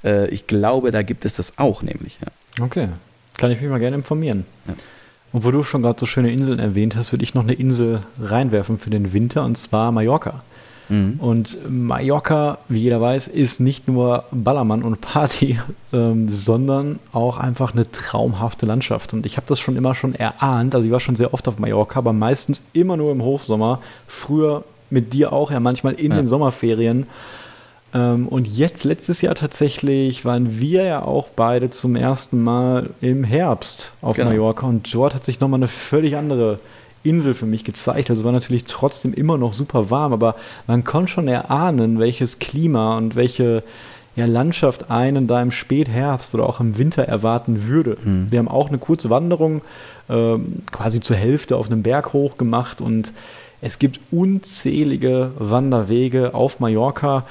[0.04, 2.18] Äh, ich glaube, da gibt es das auch nämlich.
[2.20, 2.64] Ja.
[2.64, 2.88] Okay,
[3.38, 4.44] kann ich mich mal gerne informieren.
[4.66, 4.74] Ja.
[5.32, 8.02] Und wo du schon gerade so schöne Inseln erwähnt hast, würde ich noch eine Insel
[8.20, 10.42] reinwerfen für den Winter und zwar Mallorca.
[10.90, 11.14] Mhm.
[11.20, 15.58] Und Mallorca, wie jeder weiß, ist nicht nur Ballermann und Party,
[15.92, 19.14] ähm, sondern auch einfach eine traumhafte Landschaft.
[19.14, 20.74] Und ich habe das schon immer schon erahnt.
[20.74, 23.80] Also ich war schon sehr oft auf Mallorca, aber meistens immer nur im Hochsommer.
[24.08, 26.16] Früher mit dir auch, ja manchmal in ja.
[26.16, 27.06] den Sommerferien.
[27.92, 33.24] Ähm, und jetzt, letztes Jahr tatsächlich, waren wir ja auch beide zum ersten Mal im
[33.24, 34.30] Herbst auf genau.
[34.30, 34.66] Mallorca.
[34.66, 36.60] Und dort hat sich nochmal eine völlig andere
[37.02, 38.10] Insel für mich gezeigt.
[38.10, 40.36] Also war natürlich trotzdem immer noch super warm, aber
[40.66, 43.62] man konnte schon erahnen, welches Klima und welche
[44.16, 47.96] ja, Landschaft einen da im Spätherbst oder auch im Winter erwarten würde.
[48.02, 48.26] Mhm.
[48.30, 49.62] Wir haben auch eine kurze Wanderung
[50.08, 50.36] äh,
[50.70, 53.12] quasi zur Hälfte auf einem Berg hoch gemacht und
[53.62, 57.26] es gibt unzählige Wanderwege auf Mallorca.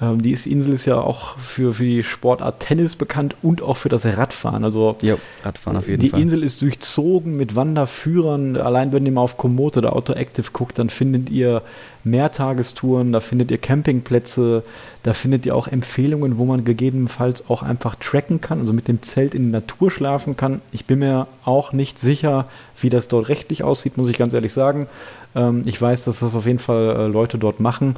[0.00, 3.88] Ähm, die Insel ist ja auch für, für die Sportart Tennis bekannt und auch für
[3.88, 4.64] das Radfahren.
[4.64, 6.18] Also jo, Radfahren auf jeden die Fall.
[6.18, 8.56] Die Insel ist durchzogen mit Wanderführern.
[8.56, 11.62] Allein wenn ihr mal auf Komoot oder Autoactive guckt, dann findet ihr
[12.02, 14.62] Mehrtagestouren, da findet ihr Campingplätze,
[15.04, 19.00] da findet ihr auch Empfehlungen, wo man gegebenenfalls auch einfach tracken kann, also mit dem
[19.02, 20.60] Zelt in der Natur schlafen kann.
[20.72, 22.46] Ich bin mir auch nicht sicher,
[22.80, 24.88] wie das dort rechtlich aussieht, muss ich ganz ehrlich sagen.
[25.34, 27.96] Ähm, ich weiß, dass das auf jeden Fall äh, Leute dort machen.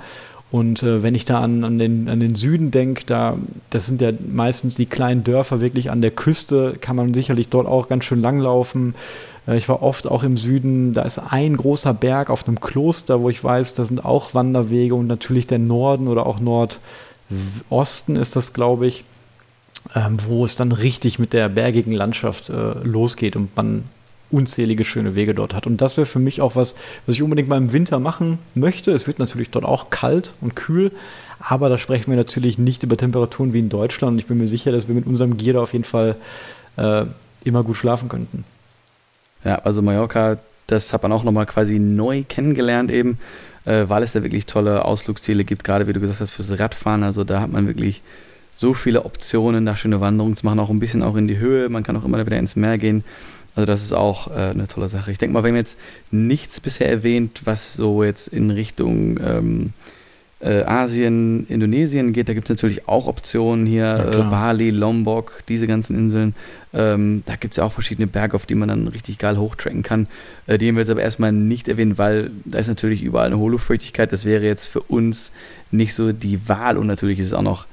[0.52, 3.36] Und äh, wenn ich da an, an, den, an den Süden denke, da,
[3.70, 7.66] das sind ja meistens die kleinen Dörfer wirklich an der Küste, kann man sicherlich dort
[7.66, 8.94] auch ganz schön langlaufen.
[9.48, 13.20] Äh, ich war oft auch im Süden, da ist ein großer Berg auf einem Kloster,
[13.20, 18.36] wo ich weiß, da sind auch Wanderwege und natürlich der Norden oder auch Nordosten ist
[18.36, 19.04] das, glaube ich,
[19.94, 23.84] ähm, wo es dann richtig mit der bergigen Landschaft äh, losgeht und man
[24.30, 25.66] unzählige schöne Wege dort hat.
[25.66, 26.74] Und das wäre für mich auch was,
[27.06, 28.90] was ich unbedingt mal im Winter machen möchte.
[28.92, 30.90] Es wird natürlich dort auch kalt und kühl,
[31.38, 34.14] aber da sprechen wir natürlich nicht über Temperaturen wie in Deutschland.
[34.14, 36.16] Und ich bin mir sicher, dass wir mit unserem Gear da auf jeden Fall
[36.76, 37.04] äh,
[37.44, 38.44] immer gut schlafen könnten.
[39.44, 43.18] Ja, also Mallorca, das hat man auch nochmal quasi neu kennengelernt eben,
[43.64, 47.04] äh, weil es da wirklich tolle Ausflugsziele gibt, gerade wie du gesagt hast, fürs Radfahren.
[47.04, 48.02] Also da hat man wirklich
[48.56, 51.68] so viele Optionen, da schöne Wanderungen zu machen, auch ein bisschen auch in die Höhe.
[51.68, 53.04] Man kann auch immer wieder ins Meer gehen.
[53.56, 55.10] Also das ist auch äh, eine tolle Sache.
[55.10, 55.78] Ich denke mal, wir haben jetzt
[56.10, 59.72] nichts bisher erwähnt, was so jetzt in Richtung ähm,
[60.40, 62.28] äh, Asien, Indonesien geht.
[62.28, 66.34] Da gibt es natürlich auch Optionen hier, äh, Bali, Lombok, diese ganzen Inseln.
[66.74, 69.82] Ähm, da gibt es ja auch verschiedene Berge, auf die man dann richtig geil hochtracken
[69.82, 70.06] kann.
[70.46, 73.38] Äh, die haben wir jetzt aber erstmal nicht erwähnt, weil da ist natürlich überall eine
[73.38, 74.12] Hohlluftfeuchtigkeit.
[74.12, 75.32] Das wäre jetzt für uns
[75.70, 77.64] nicht so die Wahl und natürlich ist es auch noch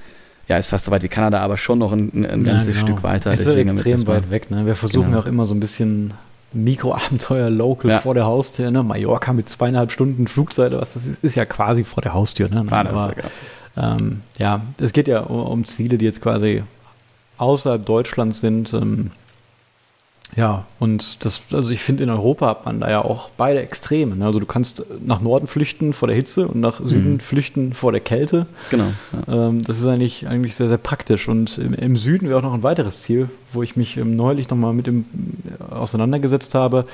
[0.47, 2.87] ja, ist fast so weit wie Kanada, aber schon noch ein, ein ganzes genau.
[2.87, 3.31] Stück weiter.
[3.31, 4.51] Es ist Deswegen extrem weit weg.
[4.51, 4.65] Ne?
[4.65, 5.19] Wir versuchen genau.
[5.19, 6.13] auch immer so ein bisschen
[6.51, 7.99] Mikroabenteuer local ja.
[7.99, 8.69] vor der Haustür.
[8.69, 8.83] Ne?
[8.83, 12.49] Mallorca mit zweieinhalb Stunden Flugzeit, was das ist, ist ja quasi vor der Haustür.
[12.49, 12.65] Ne?
[12.69, 13.13] Ah, aber,
[13.77, 16.63] ähm, ja, es geht ja um, um, Ziele, die jetzt quasi
[17.37, 18.73] außerhalb Deutschlands sind.
[18.73, 19.11] Ähm,
[20.35, 24.15] ja, und das, also ich finde, in Europa hat man da ja auch beide Extreme.
[24.15, 24.25] Ne?
[24.25, 27.19] Also du kannst nach Norden flüchten vor der Hitze und nach Süden mhm.
[27.19, 28.47] flüchten vor der Kälte.
[28.71, 28.87] Genau.
[29.27, 29.49] Ja.
[29.49, 31.27] Ähm, das ist eigentlich, eigentlich sehr, sehr praktisch.
[31.27, 34.49] Und im, im Süden wäre auch noch ein weiteres Ziel, wo ich mich ähm, neulich
[34.49, 35.05] nochmal mit dem
[35.45, 36.85] äh, auseinandergesetzt habe.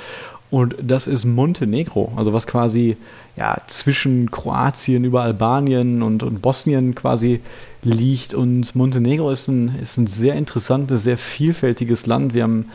[0.52, 2.98] Und das ist Montenegro, also was quasi
[3.38, 7.40] ja, zwischen Kroatien über Albanien und, und Bosnien quasi
[7.84, 8.34] liegt.
[8.34, 12.34] Und Montenegro ist ein, ist ein sehr interessantes, sehr vielfältiges Land.
[12.34, 12.66] Wir haben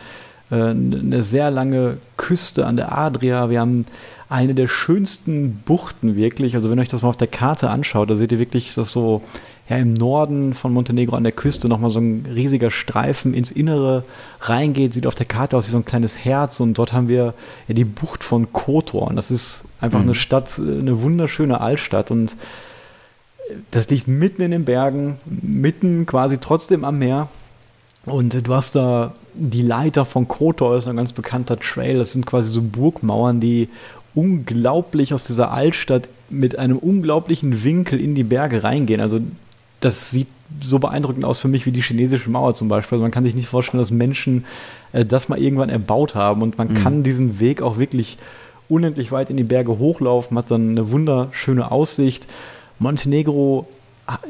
[0.51, 3.51] eine sehr lange Küste an der Adria.
[3.51, 3.87] Wir haben
[4.29, 6.55] eine der schönsten Buchten wirklich.
[6.55, 8.91] Also wenn ihr euch das mal auf der Karte anschaut, da seht ihr wirklich, dass
[8.91, 9.23] so
[9.69, 14.05] ja, im Norden von Montenegro an der Küste nochmal so ein riesiger Streifen ins Innere
[14.41, 14.93] reingeht.
[14.93, 16.61] Sieht auf der Karte aus wie so ein kleines Herz.
[16.61, 17.35] Und dort haben wir
[17.69, 19.09] ja die Bucht von Kotor.
[19.09, 20.07] Und das ist einfach mhm.
[20.07, 22.11] eine Stadt, eine wunderschöne Altstadt.
[22.11, 22.37] Und
[23.71, 27.29] das liegt mitten in den Bergen, mitten quasi trotzdem am Meer.
[28.07, 31.99] Und du hast da die Leiter von Kotor, ist ein ganz bekannter Trail.
[31.99, 33.69] Das sind quasi so Burgmauern, die
[34.15, 39.01] unglaublich aus dieser Altstadt mit einem unglaublichen Winkel in die Berge reingehen.
[39.01, 39.21] Also
[39.81, 40.29] das sieht
[40.61, 42.97] so beeindruckend aus für mich wie die chinesische Mauer zum Beispiel.
[42.97, 44.45] Also man kann sich nicht vorstellen, dass Menschen
[44.93, 46.75] äh, das mal irgendwann erbaut haben und man mhm.
[46.75, 48.19] kann diesen Weg auch wirklich
[48.69, 52.27] unendlich weit in die Berge hochlaufen, hat dann eine wunderschöne Aussicht.
[52.79, 53.69] Montenegro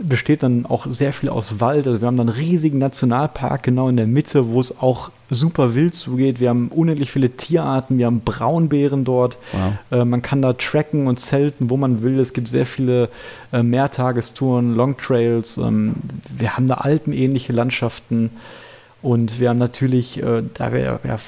[0.02, 1.86] besteht dann auch sehr viel aus Wald.
[1.86, 5.74] Also wir haben dann einen riesigen Nationalpark genau in der Mitte, wo es auch super
[5.74, 6.38] wild zugeht.
[6.38, 9.36] Wir haben unendlich viele Tierarten, wir haben Braunbären dort.
[9.52, 10.00] Wow.
[10.00, 12.20] Äh, man kann da tracken und zelten, wo man will.
[12.20, 13.08] Es gibt sehr viele
[13.52, 15.56] äh, Mehrtagestouren, Longtrails.
[15.56, 15.94] Ähm,
[16.36, 18.30] wir haben da alpenähnliche Landschaften.
[19.02, 21.18] Und wir haben natürlich, äh, da wir ja,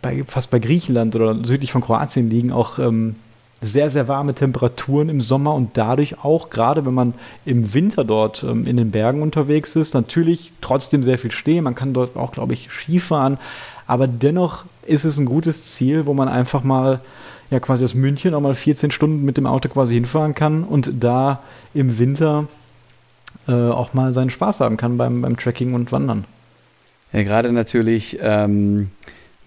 [0.00, 3.16] bei, fast bei Griechenland oder südlich von Kroatien liegen, auch ähm,
[3.60, 8.42] sehr, sehr warme Temperaturen im Sommer und dadurch auch, gerade wenn man im Winter dort
[8.42, 11.64] ähm, in den Bergen unterwegs ist, natürlich trotzdem sehr viel stehen.
[11.64, 13.38] Man kann dort auch, glaube ich, Skifahren.
[13.86, 17.00] Aber dennoch ist es ein gutes Ziel, wo man einfach mal
[17.50, 20.90] ja quasi aus München auch mal 14 Stunden mit dem Auto quasi hinfahren kann und
[21.00, 21.40] da
[21.74, 22.46] im Winter
[23.48, 26.24] äh, auch mal seinen Spaß haben kann beim, beim Trekking und Wandern.
[27.12, 28.90] Ja, gerade natürlich ähm,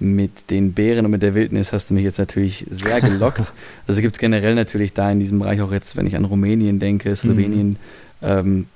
[0.04, 3.54] mit den Bären und mit der Wildnis hast du mich jetzt natürlich sehr gelockt.
[3.88, 6.80] also gibt es generell natürlich da in diesem Bereich auch jetzt, wenn ich an Rumänien
[6.80, 7.78] denke, Slowenien, mhm.
[8.22, 8.68] ähm,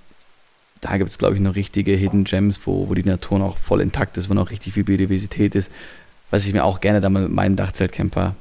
[0.81, 3.81] da gibt es, glaube ich, noch richtige Hidden Gems, wo, wo die Natur noch voll
[3.81, 5.71] intakt ist, wo noch richtig viel Biodiversität ist,
[6.31, 8.35] was ich mir auch gerne da mal mit meinem Dachzeltcamper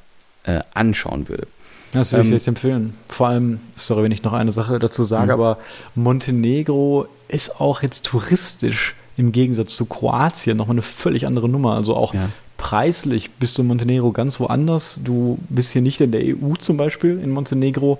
[0.44, 1.48] äh, anschauen würde.
[1.92, 2.94] Das würde ich ähm, echt empfehlen.
[3.08, 5.40] Vor allem, sorry, wenn ich noch eine Sache dazu sage, mhm.
[5.40, 5.58] aber
[5.94, 11.74] Montenegro ist auch jetzt touristisch im Gegensatz zu Kroatien nochmal eine völlig andere Nummer.
[11.74, 15.00] Also auch ja preislich bist du in Montenegro ganz woanders.
[15.02, 17.98] Du bist hier nicht in der EU zum Beispiel in Montenegro.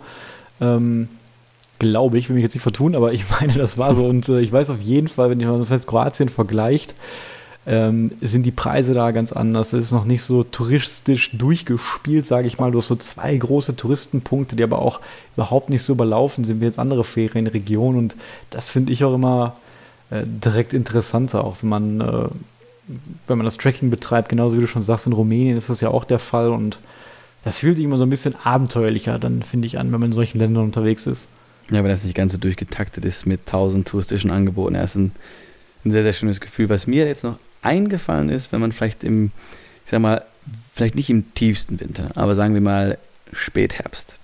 [0.61, 1.09] Ähm,
[1.79, 4.07] Glaube ich, will mich jetzt nicht vertun, aber ich meine, das war so.
[4.07, 6.95] Und äh, ich weiß auf jeden Fall, wenn so fest Kroatien vergleicht,
[7.67, 9.73] ähm, sind die Preise da ganz anders.
[9.73, 12.71] Es ist noch nicht so touristisch durchgespielt, sage ich mal.
[12.71, 15.01] Du hast so zwei große Touristenpunkte, die aber auch
[15.35, 17.99] überhaupt nicht so überlaufen sind wie jetzt andere Ferienregionen.
[17.99, 18.17] Und
[18.51, 19.57] das finde ich auch immer
[20.11, 22.29] äh, direkt interessanter, auch wenn man äh,
[23.27, 25.89] wenn man das Tracking betreibt, genauso wie du schon sagst, in Rumänien ist das ja
[25.89, 26.79] auch der Fall und
[27.43, 30.13] das fühlt sich immer so ein bisschen abenteuerlicher, dann finde ich an, wenn man in
[30.13, 31.29] solchen Ländern unterwegs ist.
[31.71, 34.75] Ja, wenn das nicht ganz so durchgetaktet ist mit tausend touristischen Angeboten.
[34.75, 35.13] Das ist ein,
[35.85, 36.69] ein sehr, sehr schönes Gefühl.
[36.69, 39.33] Was mir jetzt noch eingefallen ist, wenn man vielleicht im,
[39.85, 40.23] ich sag mal,
[40.75, 42.99] vielleicht nicht im tiefsten Winter, aber sagen wir mal
[43.33, 44.19] Spätherbst,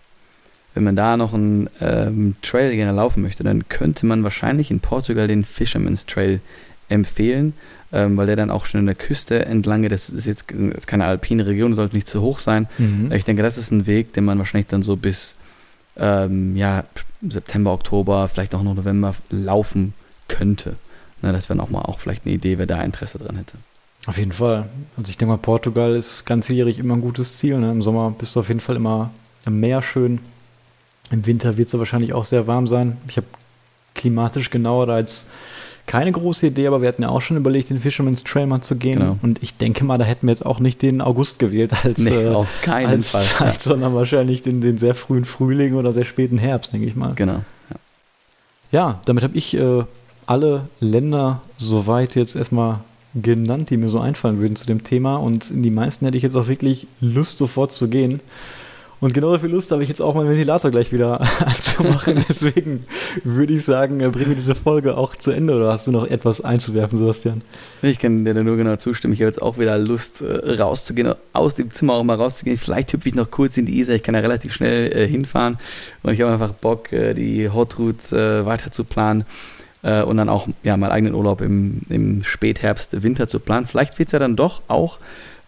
[0.75, 4.81] wenn man da noch einen ähm, Trail gerne laufen möchte, dann könnte man wahrscheinlich in
[4.81, 6.41] Portugal den Fisherman's Trail
[6.89, 7.55] empfehlen
[7.93, 9.93] ähm, weil der dann auch schon in der Küste entlang geht.
[9.93, 12.66] Das ist jetzt das ist keine alpine Region, sollte nicht zu hoch sein.
[12.78, 13.12] Mhm.
[13.12, 15.34] Ich denke, das ist ein Weg, den man wahrscheinlich dann so bis
[15.97, 16.84] ähm, ja,
[17.28, 19.95] September, Oktober, vielleicht auch noch November laufen
[20.28, 20.76] könnte.
[21.20, 23.55] Na, das wäre nochmal auch vielleicht eine Idee, wer da Interesse dran hätte.
[24.07, 24.68] Auf jeden Fall.
[24.97, 27.59] Also ich denke mal, Portugal ist ganzjährig immer ein gutes Ziel.
[27.59, 27.70] Ne?
[27.70, 29.11] Im Sommer bist du auf jeden Fall immer
[29.45, 30.18] im Meer schön.
[31.11, 32.97] Im Winter wird es wahrscheinlich auch sehr warm sein.
[33.09, 33.26] Ich habe
[33.95, 35.28] klimatisch genauer jetzt
[35.87, 38.76] keine große Idee, aber wir hatten ja auch schon überlegt, den Fisherman's Trail mal zu
[38.76, 39.01] gehen.
[39.01, 39.18] Genau.
[39.22, 42.11] Und ich denke mal, da hätten wir jetzt auch nicht den August gewählt als, nee,
[42.11, 43.22] äh, auf keinen als Fall.
[43.22, 47.14] Zeit, sondern wahrscheinlich den, den sehr frühen Frühling oder sehr späten Herbst, denke ich mal.
[47.14, 47.41] Genau.
[47.70, 47.76] Ja,
[48.70, 49.85] ja damit habe ich äh,
[50.26, 52.80] alle Länder soweit jetzt erstmal
[53.14, 55.16] genannt, die mir so einfallen würden zu dem Thema.
[55.16, 58.20] Und in die meisten hätte ich jetzt auch wirklich Lust, sofort zu gehen.
[59.03, 62.25] Und genauso viel Lust habe ich jetzt auch meinen Ventilator gleich wieder anzumachen.
[62.29, 62.85] Deswegen
[63.25, 65.57] würde ich sagen, äh, bringen wir diese Folge auch zu Ende.
[65.57, 67.43] Oder hast du noch etwas einzuwerfen, Sebastian?
[67.83, 69.13] Ich kann dir nur genau zustimmen.
[69.13, 72.57] Ich habe jetzt auch wieder Lust, äh, rauszugehen, aus dem Zimmer auch mal rauszugehen.
[72.57, 73.97] Vielleicht hüpfe ich noch kurz in die Isar.
[73.97, 75.59] Ich kann ja relativ schnell äh, hinfahren.
[76.05, 79.25] Und ich habe einfach Bock, äh, die Hot Routes äh, weiter zu planen
[79.83, 83.67] und dann auch ja, meinen eigenen Urlaub im, im Spätherbst, Winter zu planen.
[83.67, 85.01] Vielleicht wird es ja dann doch auch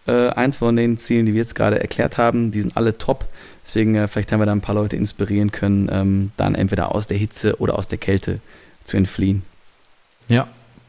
[0.07, 3.25] äh, eins von den Zielen, die wir jetzt gerade erklärt haben, die sind alle top.
[3.65, 7.07] Deswegen, äh, vielleicht haben wir da ein paar Leute inspirieren können, ähm, dann entweder aus
[7.07, 8.39] der Hitze oder aus der Kälte
[8.83, 9.43] zu entfliehen.
[10.27, 10.47] Ja,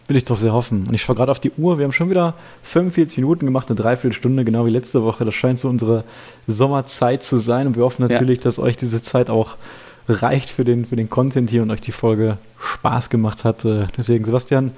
[0.09, 0.85] will ich doch sehr hoffen.
[0.87, 1.79] Und ich schaue gerade auf die Uhr.
[1.79, 5.25] Wir haben schon wieder 45 Minuten gemacht, eine Dreiviertelstunde, genau wie letzte Woche.
[5.25, 6.05] Das scheint so unsere
[6.47, 7.67] Sommerzeit zu sein.
[7.67, 8.45] Und wir hoffen natürlich, ja.
[8.45, 9.57] dass euch diese Zeit auch
[10.09, 13.64] reicht für den, für den Content hier und euch die Folge Spaß gemacht hat.
[13.64, 14.73] Äh, deswegen, Sebastian,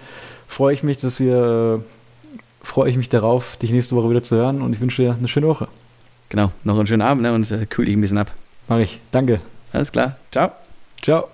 [0.47, 1.98] freue ich mich, dass wir äh,
[2.63, 5.29] freue ich mich darauf, dich nächste Woche wieder zu hören und ich wünsche dir eine
[5.29, 5.69] schöne Woche.
[6.29, 8.33] Genau, noch einen schönen Abend ne, und äh, kühl dich ein bisschen ab.
[8.69, 9.01] Mach ich.
[9.11, 9.41] Danke.
[9.73, 10.17] Alles klar.
[10.31, 10.53] Ciao.
[11.03, 11.29] Ciao.